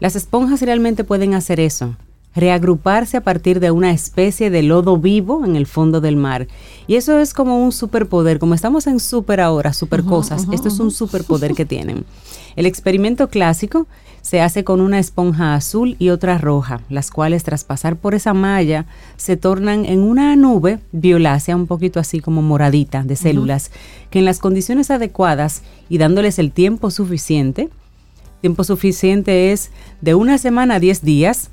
[0.00, 1.94] Las esponjas realmente pueden hacer eso
[2.34, 6.46] reagruparse a partir de una especie de lodo vivo en el fondo del mar.
[6.86, 10.78] Y eso es como un superpoder, como estamos en super ahora, super cosas, esto es
[10.78, 12.04] un superpoder que tienen.
[12.56, 13.86] El experimento clásico
[14.22, 18.34] se hace con una esponja azul y otra roja, las cuales tras pasar por esa
[18.34, 23.70] malla se tornan en una nube violácea, un poquito así como moradita de células,
[24.10, 27.70] que en las condiciones adecuadas y dándoles el tiempo suficiente,
[28.40, 29.70] tiempo suficiente es
[30.00, 31.50] de una semana a 10 días,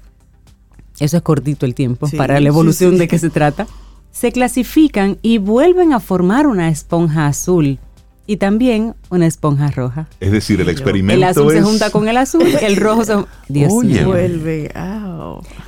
[1.00, 3.68] eso es cortito el tiempo para la evolución de qué se trata,
[4.12, 7.80] se clasifican y vuelven a formar una esponja azul
[8.26, 10.08] y también una esponja roja.
[10.20, 13.16] Es decir, el experimento El azul se junta con el azul, el rojo se...
[13.48, 14.72] Dios Vuelve.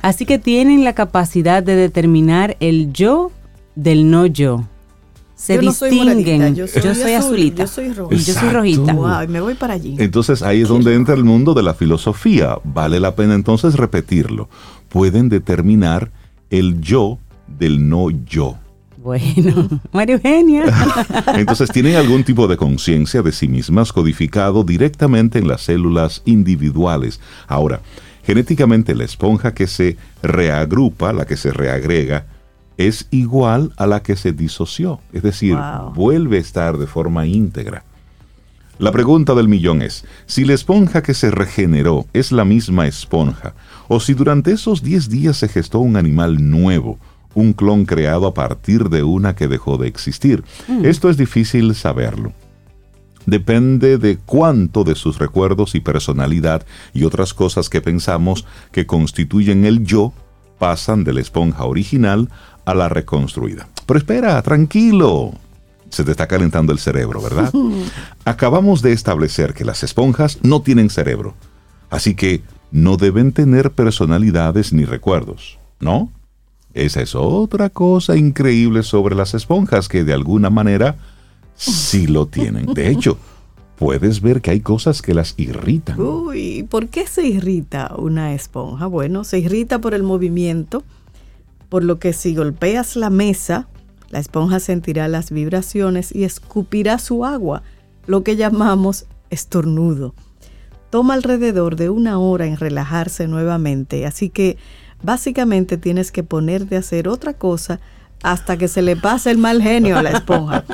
[0.02, 3.32] Así que tienen la capacidad de determinar el yo
[3.76, 4.66] del no yo.
[5.40, 6.54] Se distinguen.
[6.54, 7.64] yo, soy, azulita.
[7.64, 8.14] Yo soy roja.
[8.14, 8.92] Y yo soy rojita.
[8.92, 9.96] Wow, me voy para allí.
[9.98, 12.58] Entonces ahí es donde entra el mundo de la filosofía.
[12.62, 14.50] Vale la pena entonces repetirlo
[14.90, 16.10] pueden determinar
[16.50, 18.58] el yo del no yo.
[18.98, 20.64] Bueno, María Eugenia.
[21.34, 27.18] Entonces tienen algún tipo de conciencia de sí mismas codificado directamente en las células individuales.
[27.46, 27.80] Ahora,
[28.22, 32.26] Genéticamente la esponja que se reagrupa, la que se reagrega,
[32.80, 35.56] es igual a la que se disoció, es decir,
[35.94, 37.84] vuelve a estar de forma íntegra.
[38.78, 43.52] La pregunta del millón es, si la esponja que se regeneró es la misma esponja,
[43.88, 46.98] o si durante esos 10 días se gestó un animal nuevo,
[47.34, 50.42] un clon creado a partir de una que dejó de existir.
[50.66, 50.86] Mm.
[50.86, 52.32] Esto es difícil saberlo.
[53.26, 56.64] Depende de cuánto de sus recuerdos y personalidad
[56.94, 60.14] y otras cosas que pensamos que constituyen el yo
[60.60, 62.28] pasan de la esponja original
[62.64, 63.66] a la reconstruida.
[63.86, 65.32] Pero espera, tranquilo.
[65.88, 67.52] Se te está calentando el cerebro, ¿verdad?
[68.24, 71.34] Acabamos de establecer que las esponjas no tienen cerebro,
[71.88, 76.12] así que no deben tener personalidades ni recuerdos, ¿no?
[76.74, 80.96] Esa es otra cosa increíble sobre las esponjas que de alguna manera
[81.56, 82.66] sí lo tienen.
[82.66, 83.18] De hecho,
[83.80, 85.98] puedes ver que hay cosas que las irritan.
[85.98, 88.84] Uy, ¿por qué se irrita una esponja?
[88.84, 90.84] Bueno, se irrita por el movimiento,
[91.70, 93.68] por lo que si golpeas la mesa,
[94.10, 97.62] la esponja sentirá las vibraciones y escupirá su agua,
[98.06, 100.14] lo que llamamos estornudo.
[100.90, 104.58] Toma alrededor de una hora en relajarse nuevamente, así que
[105.02, 107.80] básicamente tienes que ponerte a hacer otra cosa
[108.22, 110.64] hasta que se le pase el mal genio a la esponja.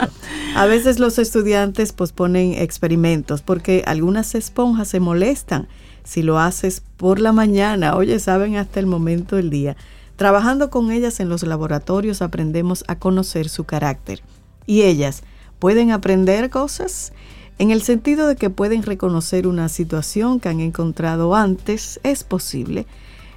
[0.57, 5.69] A veces los estudiantes posponen experimentos porque algunas esponjas se molestan
[6.07, 9.77] si lo haces por la mañana, oye, saben hasta el momento del día.
[10.15, 14.23] Trabajando con ellas en los laboratorios aprendemos a conocer su carácter.
[14.67, 15.25] Y ellas
[15.59, 17.13] pueden aprender cosas
[17.59, 22.87] en el sentido de que pueden reconocer una situación que han encontrado antes, es posible.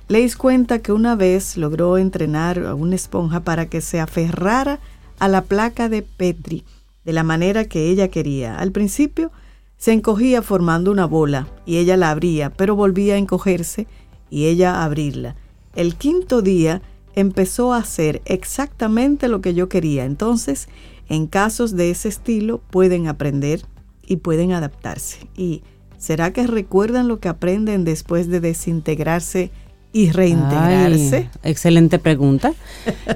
[0.09, 4.79] Leis cuenta que una vez logró entrenar a una esponja para que se aferrara
[5.19, 6.63] a la placa de Petri
[7.05, 8.57] de la manera que ella quería.
[8.57, 9.31] Al principio
[9.77, 13.85] se encogía formando una bola y ella la abría, pero volvía a encogerse
[14.31, 15.35] y ella a abrirla.
[15.75, 16.81] El quinto día
[17.13, 20.05] empezó a hacer exactamente lo que yo quería.
[20.05, 20.69] Entonces,
[21.07, 23.61] en casos de ese estilo pueden aprender
[24.07, 25.29] y pueden adaptarse.
[25.37, 25.61] ¿Y
[25.99, 29.51] será que recuerdan lo que aprenden después de desintegrarse
[29.91, 31.29] y reintegrarse?
[31.43, 32.53] excelente pregunta.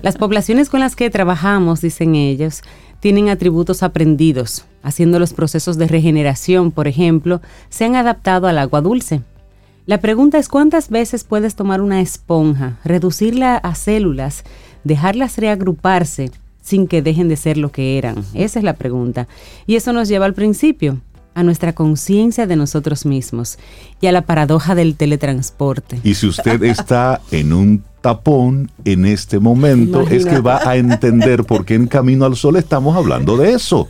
[0.02, 2.62] Las poblaciones con las que trabajamos, dicen ellos,
[3.00, 8.82] tienen atributos aprendidos, haciendo los procesos de regeneración, por ejemplo, se han adaptado al agua
[8.82, 9.22] dulce.
[9.86, 14.46] La pregunta es cuántas veces puedes tomar una esponja, reducirla a células,
[14.86, 18.24] dejarlas reagruparse sin que dejen de ser lo que eran.
[18.34, 19.28] Esa es la pregunta.
[19.68, 21.02] Y eso nos lleva al principio,
[21.36, 23.58] a nuestra conciencia de nosotros mismos
[24.02, 26.00] y a la paradoja del teletransporte.
[26.04, 31.46] Y si usted está en un tapón en este momento, es que va a entender
[31.46, 33.88] por qué en Camino al Sol estamos hablando de eso.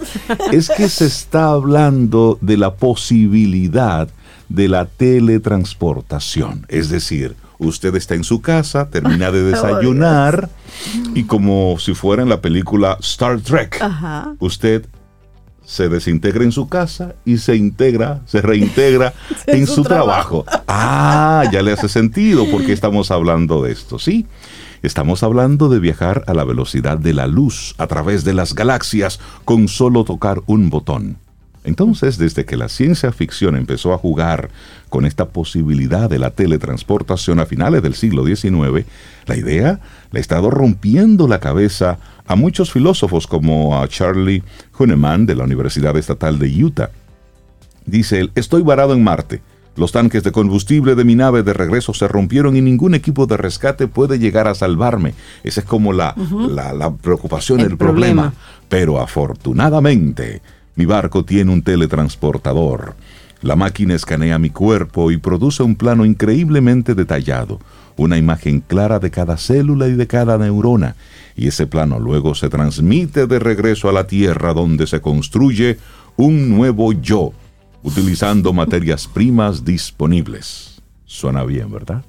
[0.51, 4.07] Es que se está hablando de la posibilidad
[4.49, 6.65] de la teletransportación.
[6.69, 10.49] Es decir, usted está en su casa, termina de desayunar
[11.15, 13.83] y como si fuera en la película Star Trek,
[14.39, 14.85] usted
[15.65, 19.13] se desintegra en su casa y se integra, se reintegra
[19.47, 20.45] en, su, trabajo.
[20.67, 24.25] Ah, ya le hace sentido porque estamos hablando de esto, ¿sí?
[24.81, 29.19] Estamos hablando de viajar a la velocidad de la luz a través de las galaxias
[29.45, 31.17] con solo tocar un botón.
[31.63, 34.49] Entonces, desde que la ciencia ficción empezó a jugar
[34.89, 38.85] con esta posibilidad de la teletransportación a finales del siglo XIX,
[39.25, 39.79] la idea
[40.11, 41.97] le ha estado rompiendo la cabeza a
[42.35, 44.43] muchos filósofos como a Charlie
[44.77, 46.89] Huneman de la Universidad Estatal de Utah.
[47.85, 49.41] Dice él, estoy varado en Marte.
[49.75, 53.37] Los tanques de combustible de mi nave de regreso se rompieron y ningún equipo de
[53.37, 55.15] rescate puede llegar a salvarme.
[55.43, 58.33] Esa es como la, la, preocupación, el, problema.
[58.69, 60.43] Pero afortunadamente,
[60.75, 62.95] mi barco tiene un teletransportador.
[63.41, 67.59] La máquina escanea mi cuerpo y produce un plano increíblemente detallado,
[67.97, 70.95] una imagen clara de cada célula y de cada neurona,
[71.35, 75.77] y ese plano luego se transmite de regreso a la Tierra donde se construye
[76.15, 77.33] un nuevo yo,
[77.83, 80.81] utilizando materias primas disponibles.
[81.05, 82.03] Suena bien, ¿verdad?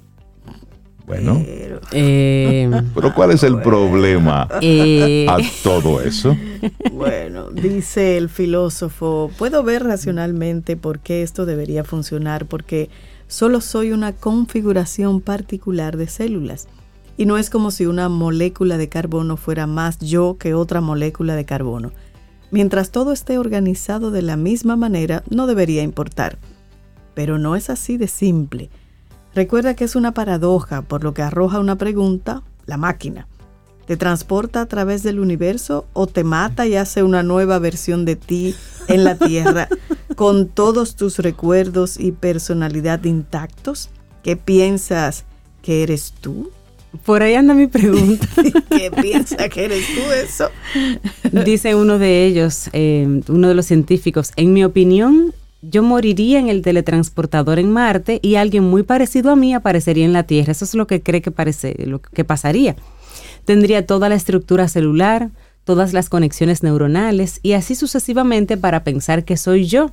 [1.07, 1.43] Bueno.
[1.45, 2.71] Pero, eh,
[3.15, 6.35] ¿cuál es el problema eh, a todo eso?
[6.93, 12.89] Bueno, dice el filósofo, puedo ver racionalmente por qué esto debería funcionar, porque
[13.35, 16.69] solo soy una configuración particular de células.
[17.17, 21.35] Y no es como si una molécula de carbono fuera más yo que otra molécula
[21.35, 21.91] de carbono.
[22.53, 26.39] Mientras todo esté organizado de la misma manera, no debería importar.
[27.15, 28.71] Pero no es así de simple.
[29.35, 33.27] Recuerda que es una paradoja, por lo que arroja una pregunta, la máquina.
[33.87, 38.17] ¿Te transporta a través del universo o te mata y hace una nueva versión de
[38.17, 38.55] ti
[38.89, 39.69] en la Tierra
[40.17, 43.91] con todos tus recuerdos y personalidad intactos?
[44.23, 45.25] ¿Qué piensas
[45.63, 46.51] que eres tú?
[47.05, 48.27] Por ahí anda mi pregunta.
[48.71, 50.49] ¿Qué piensa que eres tú eso?
[51.45, 56.49] Dice uno de ellos, eh, uno de los científicos, en mi opinión, yo moriría en
[56.49, 60.53] el teletransportador en Marte y alguien muy parecido a mí aparecería en la Tierra.
[60.53, 62.77] Eso es lo que cree que, parece, lo que pasaría.
[63.45, 65.31] Tendría toda la estructura celular,
[65.65, 69.91] todas las conexiones neuronales y así sucesivamente para pensar que soy yo.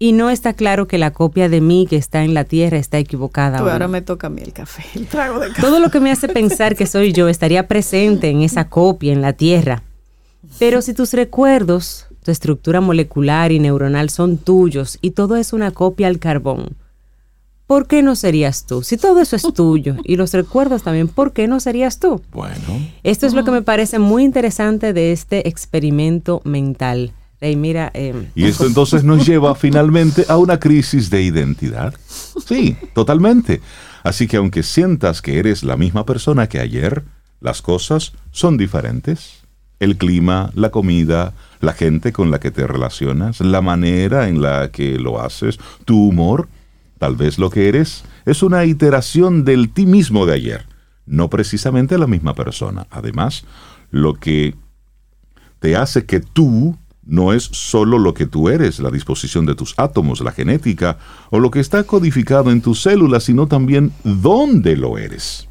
[0.00, 2.98] Y no está claro que la copia de mí que está en la Tierra está
[2.98, 3.58] equivocada.
[3.58, 5.60] ahora me toca a mí el café, el trago de café.
[5.60, 9.22] Todo lo que me hace pensar que soy yo estaría presente en esa copia en
[9.22, 9.82] la Tierra.
[10.60, 15.72] Pero si tus recuerdos, tu estructura molecular y neuronal son tuyos y todo es una
[15.72, 16.76] copia al carbón,
[17.68, 18.82] ¿por qué no serías tú?
[18.82, 22.20] Si todo eso es tuyo y los recuerdos también, ¿por qué no serías tú?
[22.32, 22.56] Bueno.
[23.04, 27.12] Esto es lo que me parece muy interesante de este experimento mental.
[27.40, 31.94] mira, em, y esto entonces nos lleva finalmente a una crisis de identidad.
[32.44, 33.60] Sí, totalmente.
[34.02, 37.04] Así que aunque sientas que eres la misma persona que ayer,
[37.40, 39.42] las cosas son diferentes.
[39.78, 44.70] El clima, la comida, la gente con la que te relacionas, la manera en la
[44.72, 46.48] que lo haces, tu humor,
[46.98, 50.66] tal vez lo que eres es una iteración del ti mismo de ayer,
[51.06, 52.86] no precisamente la misma persona.
[52.90, 53.44] Además,
[53.90, 54.54] lo que
[55.60, 59.74] te hace que tú no es solo lo que tú eres, la disposición de tus
[59.78, 60.98] átomos, la genética,
[61.30, 65.47] o lo que está codificado en tus células, sino también dónde lo eres.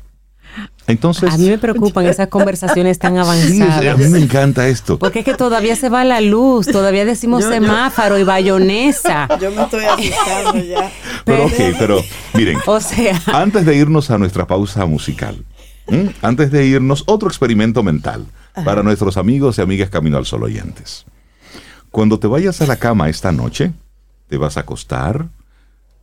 [0.87, 3.85] Entonces, a mí me preocupan esas conversaciones tan avanzadas.
[3.85, 4.97] a mí me encanta esto.
[4.97, 9.27] Porque es que todavía se va la luz, todavía decimos semáforo y bayonesa.
[9.39, 10.91] Yo me estoy asustando ya.
[11.25, 12.01] Pero, ok, pero
[12.33, 15.43] miren, o sea, antes de irnos a nuestra pausa musical,
[16.21, 18.25] antes de irnos, otro experimento mental
[18.65, 21.05] para nuestros amigos y amigas Camino al Sol oyentes.
[21.91, 23.71] Cuando te vayas a la cama esta noche,
[24.27, 25.27] te vas a acostar,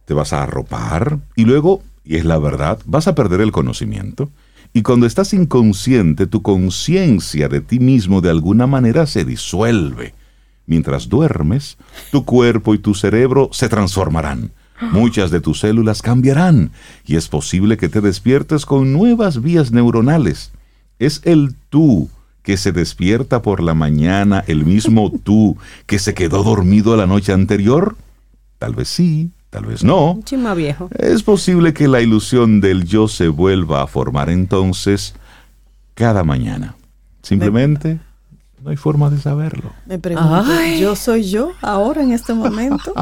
[0.04, 4.30] te vas a arropar y luego, y es la verdad, vas a perder el conocimiento
[4.76, 10.14] y cuando estás inconsciente, tu conciencia de ti mismo de alguna manera se disuelve.
[10.66, 11.78] Mientras duermes,
[12.10, 14.50] tu cuerpo y tu cerebro se transformarán.
[14.90, 16.72] Muchas de tus células cambiarán
[17.06, 20.50] y es posible que te despiertes con nuevas vías neuronales.
[20.98, 22.10] Es el tú
[22.42, 25.56] que se despierta por la mañana, el mismo tú
[25.86, 27.96] que se quedó dormido la noche anterior.
[28.58, 30.18] Tal vez sí, tal vez no.
[30.24, 30.90] Chima viejo.
[30.98, 35.14] Es posible que la ilusión del yo se vuelva a formar entonces
[35.94, 36.74] cada mañana.
[37.22, 38.00] Simplemente
[38.60, 39.72] no hay forma de saberlo.
[39.86, 40.44] Me pregunto,
[40.80, 42.92] ¿yo soy yo ahora en este momento?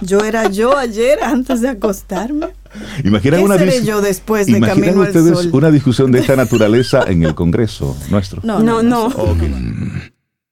[0.00, 2.46] ¿Yo era yo ayer antes de acostarme?
[3.04, 5.50] Imagina ¿Qué una seré yo después de Camino ustedes al Sol?
[5.52, 8.40] una discusión de esta naturaleza en el Congreso nuestro?
[8.44, 9.12] No, no, no.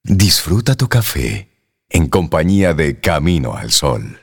[0.04, 1.48] Disfruta tu café
[1.88, 4.20] en compañía de Camino al Sol.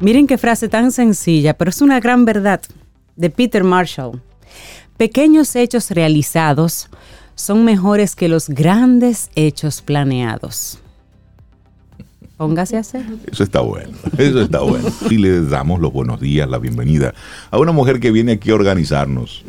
[0.00, 2.60] Miren qué frase tan sencilla, pero es una gran verdad
[3.16, 4.20] de Peter Marshall.
[4.98, 6.90] Pequeños hechos realizados
[7.34, 10.80] son mejores que los grandes hechos planeados.
[12.36, 13.06] Póngase a hacer.
[13.32, 14.86] Eso está bueno, eso está bueno.
[15.08, 17.14] Y le damos los buenos días, la bienvenida
[17.50, 19.44] a una mujer que viene aquí a organizarnos.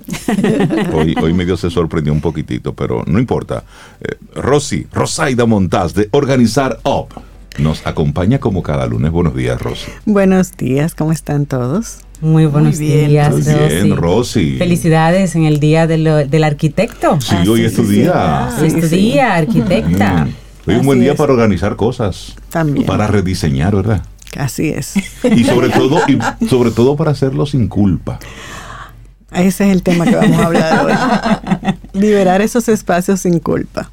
[0.93, 3.66] Hoy, hoy medio se sorprendió un poquitito, pero no importa.
[4.00, 7.10] Eh, Rosy, Rosaida Montaz de Organizar Up
[7.58, 9.12] nos acompaña como cada lunes.
[9.12, 9.91] Buenos días, Rosy.
[10.05, 11.99] Buenos días, ¿cómo están todos?
[12.22, 14.58] Muy buenos días, Muy bien, Rosy.
[14.58, 17.20] Felicidades en el Día del Arquitecto.
[17.22, 18.49] Sí, hoy es tu día.
[18.60, 20.26] Hoy es tu día, arquitecta.
[20.26, 20.34] Mm.
[20.68, 22.36] Hoy es un buen día para organizar cosas.
[22.49, 22.86] También.
[22.86, 24.01] Para rediseñar, ¿verdad?
[24.38, 24.95] Así es.
[25.24, 28.20] Y sobre todo, y sobre todo para hacerlo sin culpa.
[29.32, 31.74] Ese es el tema que vamos a hablar hoy.
[31.99, 33.91] Liberar esos espacios sin culpa.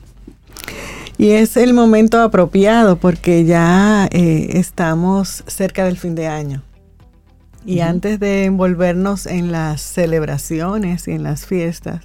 [1.25, 6.62] Y es el momento apropiado porque ya eh, estamos cerca del fin de año.
[7.64, 12.03] Y antes de envolvernos en las celebraciones y en las fiestas,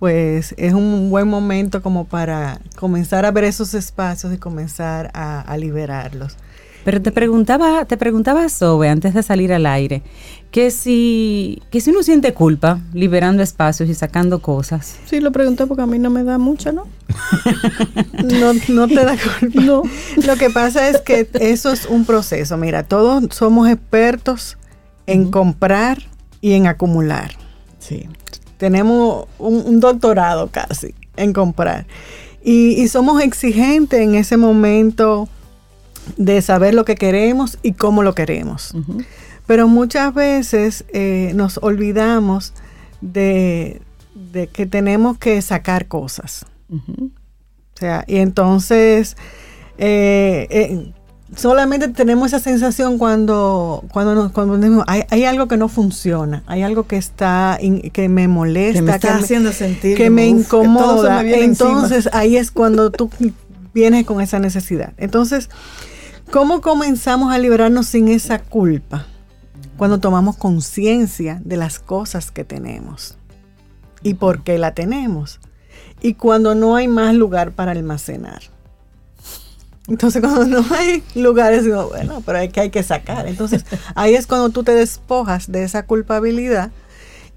[0.00, 5.56] pues es un buen momento como para comenzar a ver esos espacios y comenzar a
[5.56, 6.36] liberarlos.
[6.84, 10.02] Pero te preguntaba, te preguntaba Sobe antes de salir al aire,
[10.50, 14.96] que si, que si uno siente culpa liberando espacios y sacando cosas.
[15.06, 16.86] Sí, lo pregunté porque a mí no me da mucha, ¿no?
[18.24, 19.60] no, no te da culpa.
[19.60, 19.82] No.
[20.24, 22.56] Lo que pasa es que eso es un proceso.
[22.56, 24.58] Mira, todos somos expertos
[25.06, 26.02] en comprar
[26.40, 27.32] y en acumular.
[27.78, 28.08] Sí.
[28.58, 31.86] Tenemos un, doctorado casi en comprar.
[32.44, 35.28] Y, y somos exigentes en ese momento
[36.16, 38.74] de saber lo que queremos y cómo lo queremos.
[39.46, 42.52] Pero muchas veces eh, nos olvidamos
[43.00, 43.80] de,
[44.14, 46.46] de que tenemos que sacar cosas.
[46.72, 49.16] O sea, y entonces
[49.78, 50.92] eh, eh,
[51.36, 56.62] solamente tenemos esa sensación cuando, cuando, nos, cuando decimos, hay, algo que no funciona, hay
[56.62, 57.58] algo que está
[57.92, 61.22] que me molesta, que me está haciendo sentir que me incomoda.
[61.22, 63.10] Entonces ahí es cuando tú
[63.74, 64.92] vienes con esa necesidad.
[64.98, 65.48] Entonces,
[66.30, 69.06] ¿cómo comenzamos a liberarnos sin esa culpa?
[69.76, 73.16] Cuando tomamos conciencia de las cosas que tenemos
[74.02, 75.40] y por qué la tenemos.
[76.02, 78.42] Y cuando no hay más lugar para almacenar.
[79.88, 83.26] Entonces cuando no hay lugares, digo, bueno, pero hay que hay que sacar.
[83.26, 86.70] Entonces ahí es cuando tú te despojas de esa culpabilidad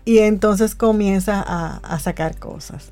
[0.04, 2.90] y entonces comienzas a, sacar cosas.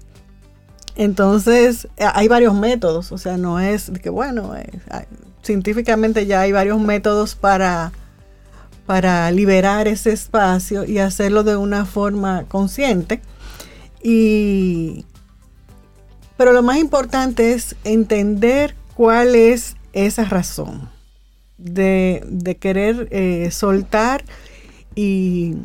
[0.95, 4.69] Entonces hay varios métodos, o sea, no es que, bueno, eh,
[5.41, 7.91] científicamente ya hay varios métodos para,
[8.85, 13.21] para liberar ese espacio y hacerlo de una forma consciente.
[14.03, 15.05] Y,
[16.43, 20.89] pero lo más importante es entender cuál es esa razón
[21.57, 24.25] de, querer eh, soltar
[24.93, 25.55] y,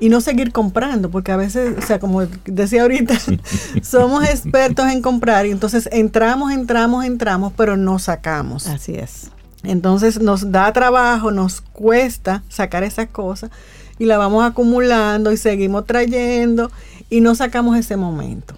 [0.00, 3.18] no seguir comprando, porque a veces, o sea, como decía ahorita,
[3.82, 8.66] somos expertos en comprar y entonces entramos, entramos, entramos, pero no sacamos.
[8.66, 9.30] Así es.
[9.62, 13.50] Entonces nos da trabajo, nos cuesta sacar esas cosas
[13.98, 16.70] y la vamos acumulando y seguimos trayendo
[17.10, 18.54] y no sacamos ese momento.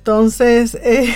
[0.00, 1.14] Entonces, eh,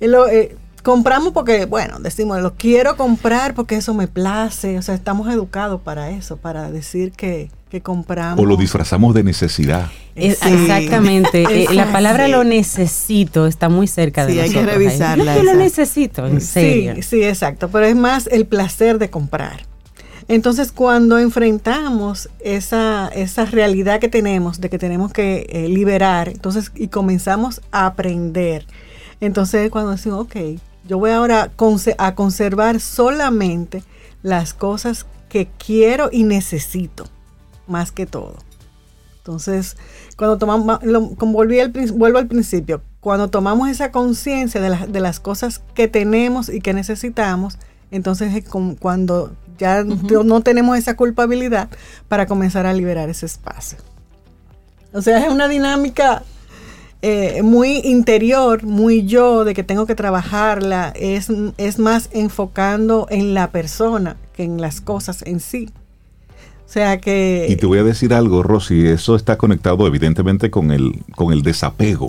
[0.00, 4.78] lo, eh, compramos porque, bueno, decimos, lo quiero comprar porque eso me place.
[4.78, 7.50] O sea, estamos educados para eso, para decir que,
[7.82, 8.38] compramos.
[8.38, 9.90] O lo disfrazamos de necesidad.
[10.14, 11.44] Exactamente.
[11.50, 14.56] Eh, la palabra lo necesito está muy cerca de nosotros.
[14.56, 15.36] hay que revisarla.
[15.36, 16.96] Yo lo necesito, en serio.
[16.96, 17.70] Sí, sí, exacto.
[17.70, 19.69] Pero es más el placer de comprar.
[20.30, 26.70] Entonces, cuando enfrentamos esa, esa realidad que tenemos, de que tenemos que eh, liberar, entonces,
[26.76, 28.64] y comenzamos a aprender,
[29.20, 30.36] entonces cuando decimos, ok,
[30.86, 31.50] yo voy ahora
[31.98, 33.82] a conservar solamente
[34.22, 37.06] las cosas que quiero y necesito,
[37.66, 38.36] más que todo.
[39.18, 39.76] Entonces,
[40.16, 40.78] cuando tomamos,
[41.18, 45.88] como volví al, vuelvo al principio, cuando tomamos esa conciencia de, de, las cosas que
[45.88, 47.58] tenemos y que necesitamos,
[47.90, 48.44] entonces es
[48.78, 51.68] cuando ya no tenemos esa culpabilidad
[52.08, 53.78] para comenzar a liberar ese espacio.
[54.92, 56.22] O sea, es una dinámica
[57.02, 63.34] eh, muy interior, muy yo, de que tengo que trabajarla, es, es más enfocando en
[63.34, 65.68] la persona que en las cosas en sí.
[66.66, 67.46] O sea que...
[67.48, 71.42] Y te voy a decir algo, Rosy, eso está conectado evidentemente con el, con el
[71.42, 72.08] desapego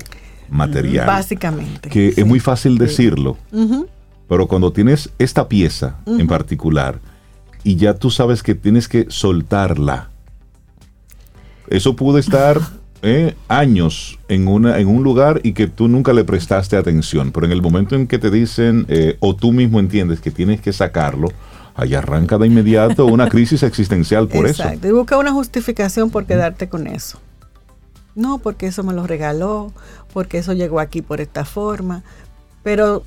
[0.49, 1.07] material.
[1.07, 1.89] Básicamente.
[1.89, 3.37] Que es muy fácil decirlo,
[4.27, 6.99] pero cuando tienes esta pieza en particular
[7.64, 10.09] y ya tú sabes que tienes que soltarla,
[11.68, 12.59] eso puede estar
[13.01, 17.45] eh, años en, una, en un lugar y que tú nunca le prestaste atención, pero
[17.45, 20.74] en el momento en que te dicen eh, o tú mismo entiendes que tienes que
[20.74, 21.30] sacarlo,
[21.76, 24.64] ahí arranca de inmediato una crisis existencial por eso.
[24.64, 27.20] Exacto, y busca una justificación por quedarte con eso.
[28.14, 29.72] No, porque eso me lo regaló,
[30.14, 32.03] porque eso llegó aquí por esta forma,
[32.62, 33.03] pero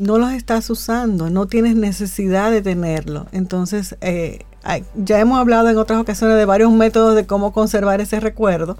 [0.00, 3.26] no los estás usando, no tienes necesidad de tenerlo.
[3.32, 4.44] Entonces, eh,
[4.96, 8.76] ya hemos hablado en otras ocasiones de varios métodos de cómo conservar ese recuerdo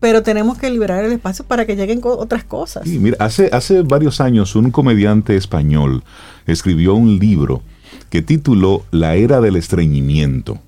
[0.00, 2.84] pero tenemos que liberar el espacio para que lleguen otras cosas.
[2.84, 6.04] Sí, mira, hace, hace varios años un comediante español
[6.46, 7.62] escribió un libro
[8.10, 10.58] que tituló La era del estreñimiento.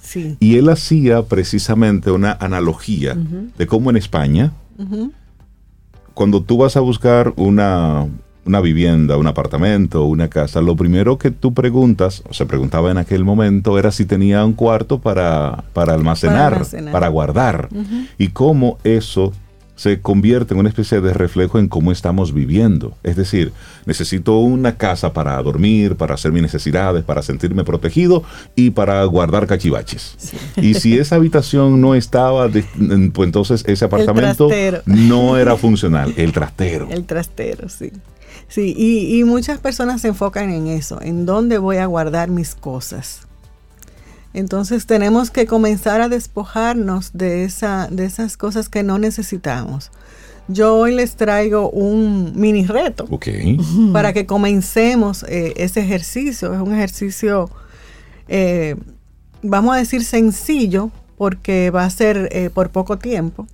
[0.00, 0.36] Sí.
[0.40, 3.16] Y él hacía precisamente una analogía
[3.56, 4.52] de cómo en España,
[6.14, 8.06] cuando tú vas a buscar una,
[8.48, 12.98] una vivienda, un apartamento, una casa, lo primero que tú preguntas, o se preguntaba en
[12.98, 17.68] aquel momento, era si tenía un cuarto para, para, almacenar, para guardar,
[18.16, 19.32] y cómo eso
[19.76, 22.96] se convierte en una especie de reflejo en cómo estamos viviendo.
[23.04, 23.52] Es decir,
[23.86, 28.24] necesito una casa para dormir, para hacer mis necesidades, para sentirme protegido
[28.56, 30.16] y para guardar cachivaches.
[30.56, 34.48] Y si esa habitación no estaba, pues entonces ese apartamento
[34.84, 36.12] no era funcional.
[36.16, 36.88] El trastero.
[36.90, 37.92] El trastero, sí.
[38.48, 43.20] Sí, y, muchas personas se enfocan en eso, en dónde voy a guardar mis cosas.
[44.32, 49.90] Entonces tenemos que comenzar a despojarnos de, esa, de esas cosas que no necesitamos.
[50.48, 53.06] Yo hoy les traigo un mini reto
[53.92, 56.54] para que comencemos eh, ese ejercicio.
[56.54, 57.50] Es un ejercicio,
[58.28, 58.76] eh,
[59.42, 63.46] vamos a decir, sencillo, porque va a ser eh, por poco tiempo.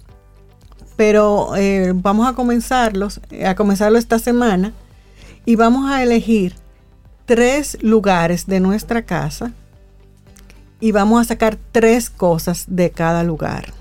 [0.94, 1.50] Pero
[1.94, 4.72] vamos a comenzarlos, a comenzarlo esta semana
[5.44, 6.54] y vamos a elegir
[7.26, 9.52] tres lugares de nuestra casa
[10.80, 13.72] y vamos a sacar tres cosas de cada lugar.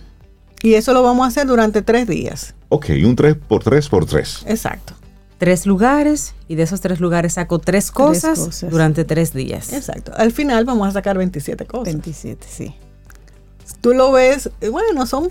[0.61, 2.55] Y eso lo vamos a hacer durante tres días.
[2.69, 4.45] Ok, un 3 por 3 por 3.
[4.47, 4.93] Exacto.
[5.37, 9.73] Tres lugares y de esos tres lugares saco tres cosas, durante tres días.
[9.73, 10.13] Exacto.
[10.15, 11.93] Al final vamos a sacar 27 cosas.
[11.93, 12.73] 27, sí.
[13.81, 15.29] Tú lo ves, bueno, son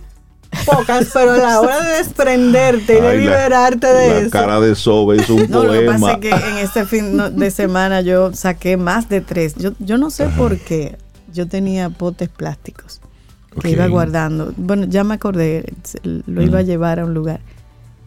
[0.67, 4.31] pocas, pero a la hora de desprenderte y de liberarte de la eso.
[4.31, 5.65] cara de Sobe es un No, poema.
[5.65, 9.55] lo que pasa es que en este fin de semana yo saqué más de tres.
[9.57, 10.97] Yo, yo no sé por qué.
[11.33, 13.01] Yo tenía potes plásticos
[13.61, 14.53] que iba guardando.
[14.57, 15.65] Bueno, ya me acordé,
[16.03, 17.41] lo iba a llevar a un lugar.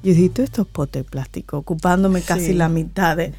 [0.03, 2.53] Y dije, todos estos potes plásticos, ocupándome casi Sí.
[2.53, 3.33] la mitad de...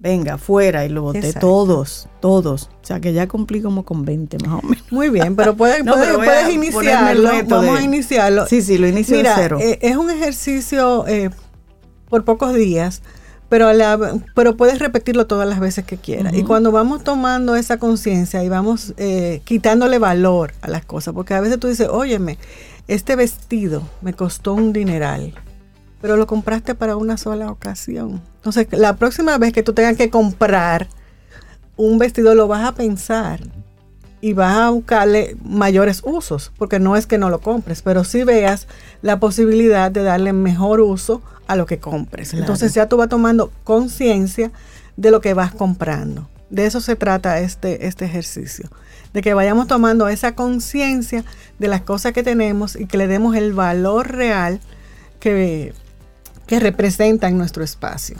[0.00, 1.40] Venga, fuera, y lo boté Exacto.
[1.40, 2.70] todos, todos.
[2.82, 4.84] O sea que ya cumplí como con 20 más o menos.
[4.92, 7.30] Muy bien, pero puedes, No, puedes, iniciarlo.
[7.48, 8.46] Vamos de- a iniciarlo.
[8.46, 9.58] Sí, sí, lo inicio Mira, de cero.
[9.60, 11.30] eh, es un ejercicio eh,
[12.08, 13.02] por pocos días,
[13.48, 16.32] pero, la- pero puedes repetirlo todas las veces que quieras.
[16.32, 21.34] Y cuando vamos tomando esa conciencia y vamos eh, quitándole valor a las cosas, porque
[21.34, 22.38] a veces tú dices, óyeme,
[22.86, 25.34] este vestido me costó un dineral,
[26.00, 28.22] pero lo compraste para una sola ocasión.
[28.38, 30.88] Entonces, la próxima vez que tú tengas que comprar
[31.76, 33.40] un vestido, lo vas a pensar
[34.20, 38.24] y vas a buscarle mayores usos, porque no es que no lo compres, pero sí
[38.24, 38.66] veas
[39.00, 42.34] la posibilidad de darle mejor uso a lo que compres.
[42.34, 44.50] Entonces ya tú vas tomando conciencia
[44.96, 46.28] de lo que vas comprando.
[46.50, 48.68] De eso se trata este, este ejercicio,
[49.12, 51.24] de que vayamos tomando esa conciencia
[51.58, 54.60] de las cosas que tenemos y que le demos el valor real
[55.20, 55.74] que,
[56.46, 58.16] que representa en nuestro espacio.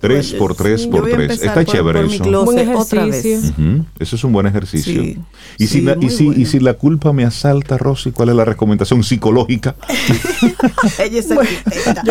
[0.00, 1.30] 3 por 3 Sí, yo por voy a 3.
[1.30, 2.24] empezar Está por- chévere por eso.
[2.24, 3.24] closet Buen otra vez.
[3.50, 5.02] Ujú, Eso es un buen ejercicio.
[5.02, 5.18] Sí,
[5.58, 6.46] y, si sí, la, y, si, y bueno.
[6.46, 9.76] si la culpa me asalta, Rosy, ¿cuál es la recomendación psicológica?
[10.98, 12.02] Ella es arquitecta.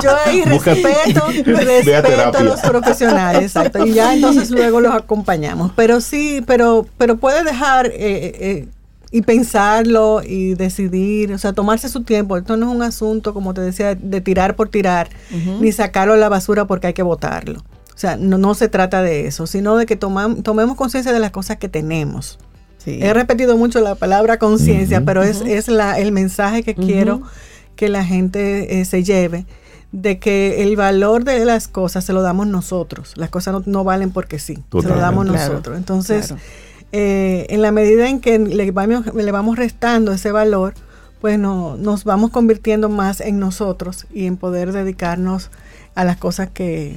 [0.00, 2.40] Yo ahí Busca- respeto, a respeto a terapia.
[2.44, 3.84] los profesionales, exacto.
[3.84, 5.72] Y ya entonces luego los acompañamos.
[5.74, 8.68] Pero sí, pero, pero puede dejar eh, eh,
[9.10, 12.36] y pensarlo y decidir, o sea, tomarse su tiempo.
[12.36, 15.08] Esto no es un asunto, como te decía, de tirar por tirar,
[15.60, 17.60] ni sacarlo a la basura porque hay que botarlo.
[17.60, 21.18] O sea, no, no se trata de eso, sino de que tomam- tomemos conciencia de
[21.18, 22.38] las cosas que tenemos.
[22.78, 22.98] Sí.
[23.02, 27.22] He repetido mucho la palabra conciencia, pero es, es la, el mensaje que quiero
[27.76, 29.46] que la gente eh, se lleve
[29.90, 33.14] de que el valor de las cosas se lo damos nosotros.
[33.16, 35.76] Las cosas no, no valen porque sí, se lo damos Claro, nosotros.
[35.76, 36.42] Entonces, claro.
[36.92, 40.74] Eh, en la medida en que le vamos, le vamos restando ese valor,
[41.20, 45.50] pues no, nos vamos convirtiendo más en nosotros y en poder dedicarnos
[45.94, 46.96] a las cosas que,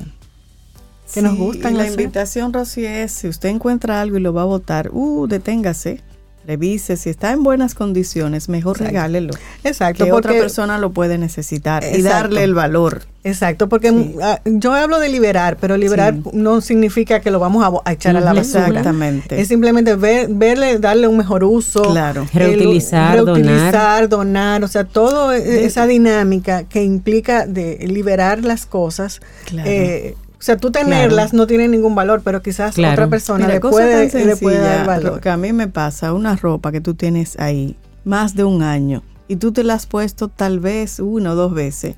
[1.13, 1.99] que nos gustan la hacer.
[1.99, 6.01] invitación, Rosy, es si usted encuentra algo y lo va a votar, uh, deténgase,
[6.45, 8.91] revise, si está en buenas condiciones, mejor Exacto.
[8.91, 9.33] regálelo.
[9.63, 13.03] Exacto, que otra persona lo puede necesitar y darle el valor.
[13.23, 14.15] Exacto, porque Sí.
[14.23, 16.29] ah, yo hablo de liberar, pero liberar Sí.
[16.33, 18.67] no significa que lo vamos a, echar a la basura.
[18.67, 19.39] Exactamente.
[19.39, 21.83] Es simplemente ver, verle, darle un mejor uso.
[21.83, 22.23] Claro.
[22.33, 24.63] el- Reutilizar, reutilizar, donar.
[24.63, 29.21] o sea, toda esa dinámica que implica de liberar las cosas.
[29.45, 29.69] Claro.
[29.69, 32.93] eh, o sea, tú tenerlas no tiene ningún valor, pero quizás Claro.
[32.93, 35.21] otra persona Mira, le puede, le puede dar valor.
[35.21, 39.03] que a mí me pasa, una ropa que tú tienes ahí más de un año
[39.27, 41.93] y tú te la has puesto tal vez una o dos veces.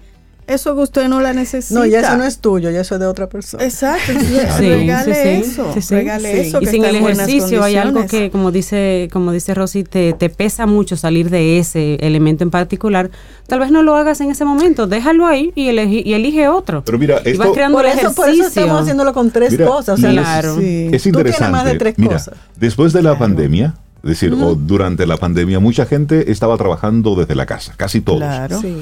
[0.48, 1.80] Eso que usted no la necesita.
[1.80, 3.64] No, ya eso no es tuyo, ya eso es de otra persona.
[3.64, 4.12] Exacto,
[4.58, 5.52] Sí, regale sí, sí.
[5.52, 5.96] eso, Sí, sí.
[5.96, 6.48] regale Sí.
[6.50, 6.58] eso.
[6.62, 10.30] y que sin el ejercicio hay algo que, como dice, como dice Rosy, te, te
[10.30, 13.10] pesa mucho salir de ese elemento en particular.
[13.48, 16.84] Tal vez no lo hagas en ese momento, déjalo ahí y, elige, y elige otro.
[16.84, 19.52] Pero mira, y vas esto creando Por el eso, por eso estamos haciéndolo con tres
[19.52, 19.98] Mira, cosas.
[20.00, 20.58] O sea, y Claro.
[20.60, 20.90] Sí.
[20.92, 21.52] es Tú interesante.
[21.52, 22.36] más de tres Mira, cosas.
[22.58, 27.36] después de la pandemia, es decir, o durante la pandemia, mucha gente estaba trabajando desde
[27.36, 28.20] la casa, casi todos.
[28.20, 28.60] Claro.
[28.60, 28.76] sí.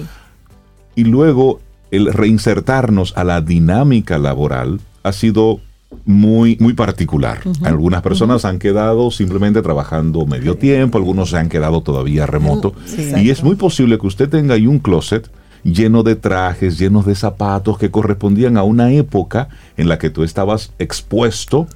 [0.96, 1.60] Y luego
[1.92, 5.60] el reinsertarnos a la dinámica laboral ha sido
[6.06, 7.42] muy, muy particular.
[7.64, 12.74] Algunas personas han quedado simplemente trabajando medio tiempo, algunos se han quedado todavía remoto.
[12.86, 13.12] Sí.
[13.18, 15.30] y es muy posible que usted tenga ahí un closet
[15.64, 20.24] lleno de trajes, llenos de zapatos que correspondían a una época en la que tú
[20.24, 21.68] estabas expuesto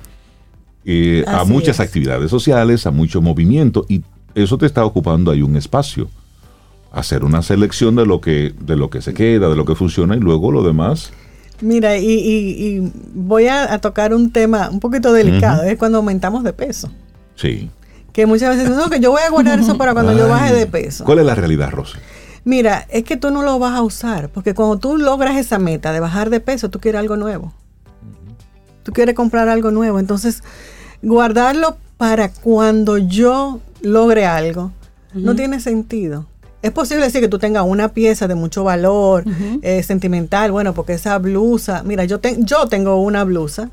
[0.85, 1.79] eh, a muchas es.
[1.81, 6.09] actividades sociales, a mucho movimiento, y eso te está ocupando ahí un espacio.
[6.95, 10.15] Hacer una selección de lo que, de lo que se queda, de lo que funciona,
[10.15, 11.11] y luego lo demás.
[11.61, 15.97] Mira, y, y- y voy a, a tocar un tema un poquito delicado, es cuando
[15.99, 16.89] aumentamos de peso.
[17.35, 17.69] Sí.
[18.13, 20.53] Que muchas veces dicen, no, que yo voy a guardar eso para cuando yo baje
[20.55, 21.03] de peso.
[21.03, 21.97] ¿Cuál es la realidad, Rosy?
[22.45, 25.91] Mira, es que tú no lo vas a usar, porque cuando tú logras esa meta
[25.91, 27.51] de bajar de peso, tú quieres algo nuevo.
[28.83, 29.99] Tú quieres comprar algo nuevo.
[29.99, 30.43] Entonces,
[31.01, 34.71] guardarlo para cuando yo logre algo,
[35.13, 36.25] no tiene sentido.
[36.65, 39.23] Es posible decir que tú tengas una pieza de mucho valor,
[39.61, 43.69] eh, sentimental, bueno, porque esa blusa, mira, yo, ten- yo tengo una blusa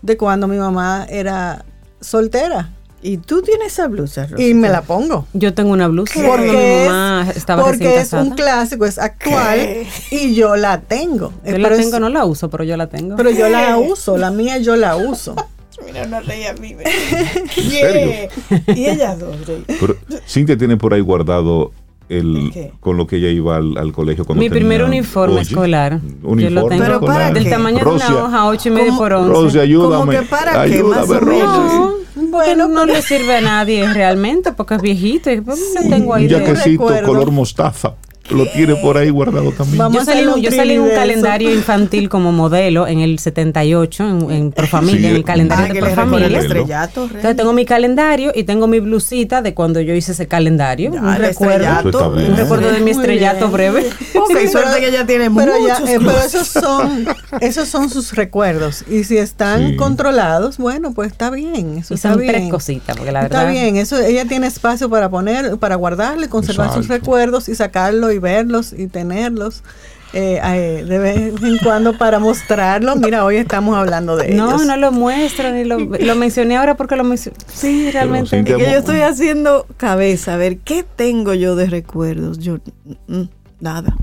[0.00, 1.66] de cuando mi mamá era
[2.00, 2.70] soltera.
[3.02, 4.42] ¿Y tú tienes esa blusa, Rosa?
[4.42, 5.26] Y me la pongo.
[5.34, 10.56] Yo tengo una blusa porque, es, estaba porque es un clásico, es actual y yo
[10.56, 11.32] la tengo.
[11.44, 13.16] Yo la tengo, no la uso, pero yo la tengo.
[13.16, 15.34] Pero yo la uso, la mía yo la uso.
[15.86, 16.76] Mira, no reí a mí.
[18.76, 19.36] Y ella dos,
[19.66, 19.96] Pero
[20.28, 21.72] Cintia tiene por ahí guardado
[22.10, 26.00] el, con lo que ella iba al, colegio cuando Mi primer uniforme escolar.
[26.22, 29.12] Uniforme yo lo tengo ¿Pero para del tamaño de una hoja, ocho y medio por
[29.12, 29.32] once.
[29.32, 29.96] Rosy, ayúdame.
[29.96, 30.82] ¿Cómo que para qué?
[30.82, 31.92] Más o menos.
[32.30, 35.30] bueno, no le sirve a nadie realmente porque es viejito.
[35.30, 37.94] Y, pues, tengo ahí un jaquecito color mostaza
[38.30, 39.82] lo tiene por ahí guardado también.
[39.92, 45.16] yo salí, en un calendario infantil como modelo en el 78, en, en Profamilia, en
[45.16, 46.40] el calendario ah, de Profamilia.
[46.40, 50.92] Entonces tengo mi calendario y tengo mi blusita de cuando yo hice ese calendario.
[50.92, 53.86] un recuerdo, un recuerdo de mi estrellato breve.
[54.30, 55.88] Okay, suerte que ella tiene pero muchos.
[55.88, 57.06] Eh, pero esos son,
[57.40, 58.84] esos son sus recuerdos.
[58.88, 61.78] Y si están controlados, bueno, pues está bien.
[61.78, 62.32] Eso y está son bien.
[62.32, 63.40] tres cositas, porque la verdad.
[63.40, 68.12] Está bien, eso, ella tiene espacio para poner, para guardarle, conservar sus recuerdos y sacarlo
[68.12, 69.62] y verlos y tenerlos.
[70.12, 72.96] Eh, eh, de vez en cuando para mostrarlo.
[72.96, 76.76] Mira, hoy estamos hablando de no, No, no lo muestro, ni lo, lo, mencioné ahora
[76.76, 77.38] porque lo mencioné.
[77.46, 78.42] Sí, realmente.
[78.42, 82.38] que yo estoy haciendo cabeza, a ver, ¿qué tengo yo de recuerdos?
[82.38, 82.58] Yo,
[83.06, 83.28] mm, mm,
[83.60, 83.96] nada.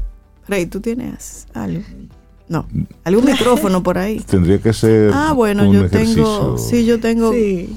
[0.48, 1.84] Rey, ¿tú tienes algo?
[2.48, 2.66] No,
[3.04, 4.20] algún micrófono por ahí.
[4.30, 5.12] Tendría que ser.
[5.14, 6.58] Ah, bueno, yo tengo.
[6.58, 7.34] Sí, yo tengo.
[7.34, 7.70] Sí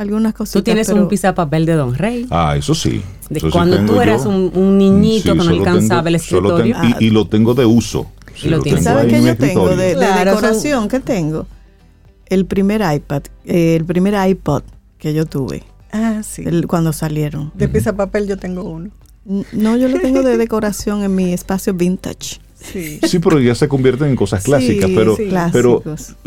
[0.00, 0.54] algunas cosas.
[0.54, 2.26] Tú tienes un papel de Don Rey.
[2.30, 3.02] Ah, eso sí.
[3.28, 6.76] De cuando tú eras un, niñito que no alcanzaba el escritorio.
[6.98, 8.10] y, lo tengo de uso.
[8.80, 10.88] ¿Sabes qué yo tengo de, decoración?
[10.88, 11.46] ¿Qué tengo?
[12.26, 14.62] El primer iPad, eh, el primer iPod
[14.98, 15.64] que yo tuve.
[15.92, 16.44] Ah, sí.
[16.68, 17.50] cuando salieron.
[17.54, 18.90] De uh papel yo tengo uno.
[19.52, 22.40] No, yo lo tengo de decoración en mi espacio vintage.
[22.54, 23.00] Sí.
[23.06, 24.90] sí, pero ya se convierten en cosas clásicas.
[24.94, 25.16] pero,
[25.52, 25.82] pero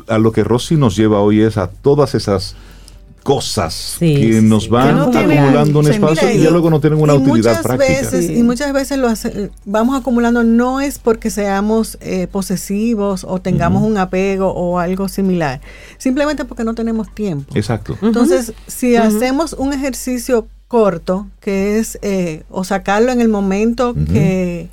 [0.08, 2.56] a lo que Rosy nos lleva hoy es a todas esas
[3.24, 8.22] cosas que nos van acumulando un espacio y ya luego no tienen una utilidad práctica.
[8.22, 9.12] y muchas veces lo
[9.66, 15.62] vamos acumulando no es porque seamos eh, posesivos o tengamos un apego o algo similar,
[15.98, 17.54] simplemente porque no tenemos tiempo.
[17.56, 17.98] Exacto.
[18.02, 24.70] Entonces, si hacemos un ejercicio corto, que es eh, o sacarlo en el momento que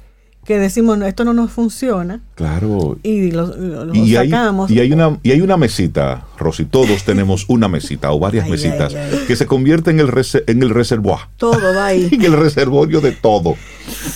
[0.50, 2.22] que decimos, no, esto no nos funciona.
[2.34, 2.98] Claro.
[3.04, 4.68] Y lo, sacamos.
[4.68, 8.92] y, hay una, y hay una mesita, Rosy, todos tenemos una mesita o varias mesitas
[9.28, 10.10] que se convierte en el,
[10.48, 11.28] en el reservoir.
[11.36, 12.08] Todo va ahí.
[12.10, 13.54] en el reservorio de todo.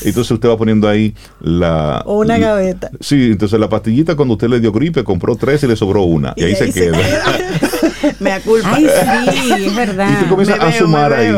[0.03, 2.03] Entonces usted va poniendo ahí la...
[2.05, 2.91] O una gaveta.
[2.99, 6.35] Sí, entonces la pastillita cuando usted le dio gripe compró tres y le sobró una.
[6.35, 6.99] Y, ahí, se, queda.
[8.19, 8.75] me aculpa.
[8.75, 8.89] Ay,
[9.31, 10.11] sí, es verdad.
[10.11, 11.33] Y usted comienza a sumar ahí.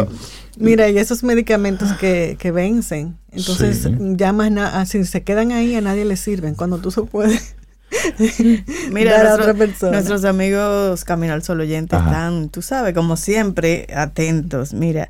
[0.56, 5.74] Mira, y esos medicamentos que, que vencen, entonces ya más nada, si se quedan ahí
[5.74, 7.54] a nadie le sirven, cuando tú se puedes
[8.90, 9.92] Mira, a otra persona.
[9.92, 14.72] nuestros amigos Camino al Sol oyente están, tú sabes, como siempre, atentos.
[14.72, 15.08] Mira,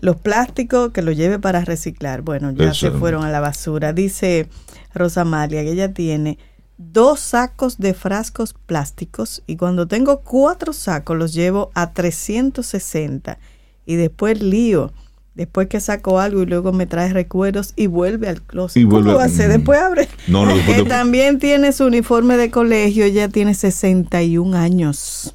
[0.00, 3.92] los plásticos que lo lleve para reciclar, bueno, ya se fueron a la basura.
[3.92, 4.48] Dice
[4.94, 6.38] Rosa Malia que ella tiene
[6.76, 13.38] dos sacos de frascos plásticos y cuando tengo cuatro sacos los llevo a 360
[13.86, 14.92] y después lío.
[15.34, 18.80] Después que saco algo y luego me trae recuerdos y vuelve al closet.
[18.80, 19.48] Y vuelve, ¿Cómo va a ser?
[19.48, 20.08] Después abre.
[20.28, 25.34] No, no, después También tiene su uniforme de colegio, ella tiene 61 años.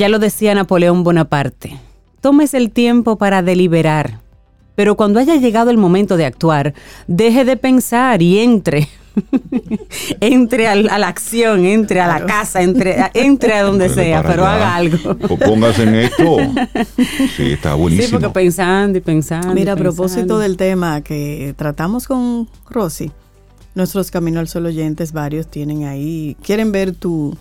[0.00, 1.78] Ya lo decía Napoleón Bonaparte,
[2.22, 4.20] tomes el tiempo para deliberar,
[4.74, 6.72] pero cuando haya llegado el momento de actuar,
[7.06, 8.88] deje de pensar y entre.
[10.20, 14.74] entre a la acción, entre a la casa, entre, entre a donde sea, pero haga
[14.74, 14.96] algo.
[15.28, 16.36] O póngase en esto.
[17.36, 18.06] Sí, está buenísimo.
[18.06, 19.52] Sí, porque pensando y pensando.
[19.52, 23.10] Mira, a propósito del tema que tratamos con Rosy,
[23.74, 27.36] nuestros Camino al Sol oyentes, varios tienen ahí, quieren ver tu,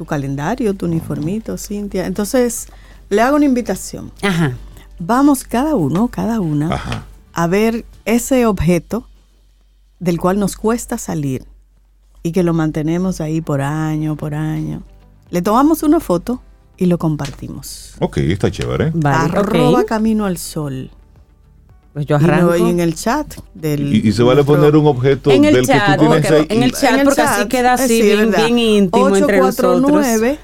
[0.00, 2.06] tu calendario, tu uniformito, Cintia.
[2.06, 2.68] Entonces,
[3.10, 4.10] le hago una invitación.
[4.22, 4.56] Ajá.
[4.98, 7.04] Vamos cada uno, cada una,
[7.34, 9.06] a ver ese objeto
[9.98, 11.44] del cual nos cuesta salir
[12.22, 14.82] y que lo mantenemos ahí por año, por año.
[15.28, 16.40] Le tomamos una foto
[16.78, 17.92] y lo compartimos.
[17.98, 18.92] Ok, está chévere.
[18.94, 20.90] Vale, Arroba Camino al Sol.
[21.92, 22.56] Pues yo arranco.
[22.56, 23.92] Y, en el chat del.
[23.94, 26.46] Y, se vale poner un objeto en el del chat, que tú tienes ahí.
[26.48, 29.82] En el chat, porque así queda así, bien, bien, íntimo entre nosotros.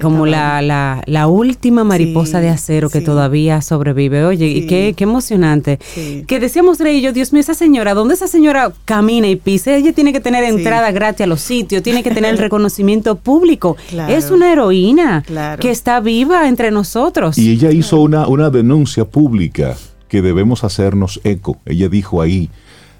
[0.00, 4.24] Como la, la, la, última mariposa de acero que todavía sobrevive.
[4.24, 5.78] Oye, y qué, qué emocionante.
[6.26, 9.76] Que decíamos Rey y yo, Dios mío, esa señora, ¿dónde esa señora camina y pisa?
[9.76, 13.76] Ella tiene que tener entrada gratis a los sitios, tiene que tener el reconocimiento público.
[14.08, 15.22] Es una heroína
[15.60, 17.36] que está viva entre nosotros.
[17.36, 19.76] Y ella hizo una, una denuncia pública
[20.10, 21.58] que debemos hacernos eco.
[21.64, 22.50] Ella dijo ahí,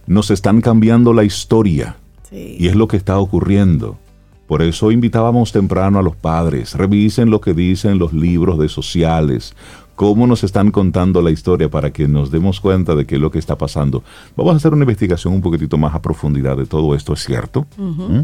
[0.06, 1.96] nos están cambiando la historia
[2.32, 3.98] y es lo que está ocurriendo.
[4.46, 9.54] Por eso invitábamos temprano a los padres, revisen lo que dicen los libros de sociales,
[9.96, 13.30] cómo nos están contando la historia para que nos demos cuenta de qué es lo
[13.30, 14.02] que está pasando.
[14.36, 17.66] Vamos a hacer una investigación un poquitito más a profundidad de todo esto, ¿es cierto?
[17.76, 18.20] ¿Mm?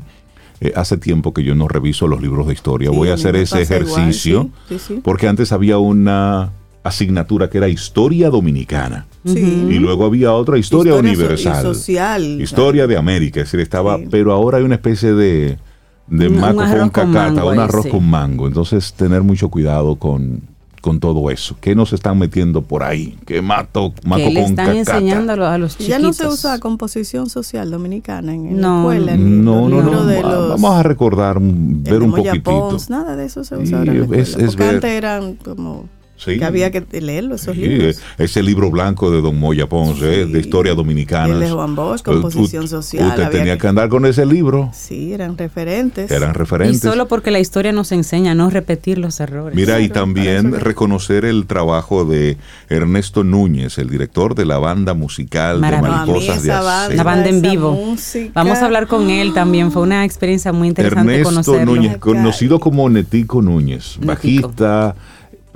[0.61, 2.91] Eh, hace tiempo que yo no reviso los libros de historia.
[2.91, 4.49] Voy a hacer ese ejercicio
[5.03, 6.53] porque antes había una
[6.89, 9.07] asignatura que era historia dominicana.
[9.25, 11.63] Y luego había otra historia, universal.
[11.63, 12.41] social.
[12.41, 13.41] Historia de América.
[13.41, 15.59] Es decir, estaba, pero ahora hay una especie de,
[16.07, 18.47] de maco con cacata, un arroz con mango.
[18.47, 20.43] Entonces, tener mucho cuidado con,
[20.87, 21.57] con todo eso.
[21.61, 23.19] ¿Qué nos están metiendo por ahí?
[23.27, 25.89] ¿Qué mato, maco ¿Qué le están enseñando a los chiquitos?
[25.89, 29.17] Ya no se usa composición social dominicana en, la escuela.
[29.17, 30.49] no, no, no.
[30.51, 32.77] Vamos a recordar, ver un poquitito.
[32.89, 35.89] nada de eso se usa ahora en la es, es ver, antes eran como
[36.25, 38.01] que había que leerlo, esos libros.
[38.19, 41.35] Ese libro blanco de Don Moya Ponce, de historia dominicana.
[41.35, 43.09] El de Juan Bosch, composición social.
[43.09, 44.71] Usted tenía que, andar con ese libro.
[44.73, 46.11] Sí, eran referentes.
[46.11, 46.77] Eran referentes.
[46.77, 49.57] Y solo porque la historia nos enseña a no repetir los errores.
[49.57, 52.37] Mira, y también reconocer el trabajo de
[52.69, 56.95] Ernesto Núñez, el director de la banda musical de Mariposas de Acero.
[56.97, 57.97] La banda en vivo.
[58.35, 59.73] Vamos a hablar con él también.
[59.73, 64.95] Fue una experiencia muy interesante Ernesto Núñez, conocido como Netico Núñez, bajista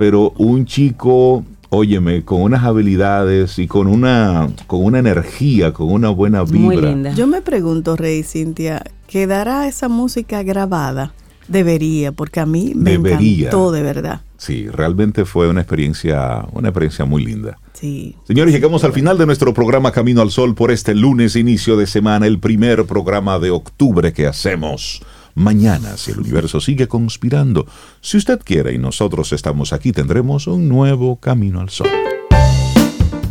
[0.01, 6.09] pero un chico, óyeme, con unas habilidades y con una, con una energía, con una
[6.09, 6.59] buena vibra.
[6.59, 7.13] Muy linda.
[7.13, 11.13] Yo me pregunto, Rey Cintia, ¿quedará esa música grabada?
[11.47, 14.21] Debería, porque a mí me encantó de verdad.
[14.37, 17.59] Sí, realmente fue una experiencia, una experiencia muy linda.
[17.73, 18.15] Sí.
[18.23, 21.85] Señores, llegamos al final de nuestro programa Camino al Sol por este lunes, inicio de
[21.85, 25.03] semana, el primer programa de octubre que hacemos
[25.35, 27.65] mañana, si el universo sigue conspirando.
[28.01, 31.87] Si usted quiere y nosotros estamos aquí, tendremos un nuevo camino al sol.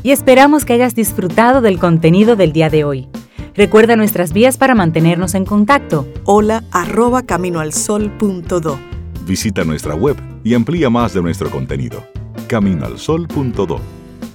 [0.03, 3.09] Y esperamos que hayas disfrutado del contenido del día de hoy.
[3.55, 6.07] Recuerda nuestras vías para mantenernos en contacto.
[6.25, 8.79] Hola arroba caminoalsol.do.
[9.27, 12.03] Visita nuestra web y amplía más de nuestro contenido.
[12.49, 13.81] Caminoalsol.do.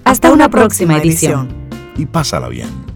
[0.04, 1.50] Hasta, una, próxima, edición.
[1.98, 2.95] Y pásala bien.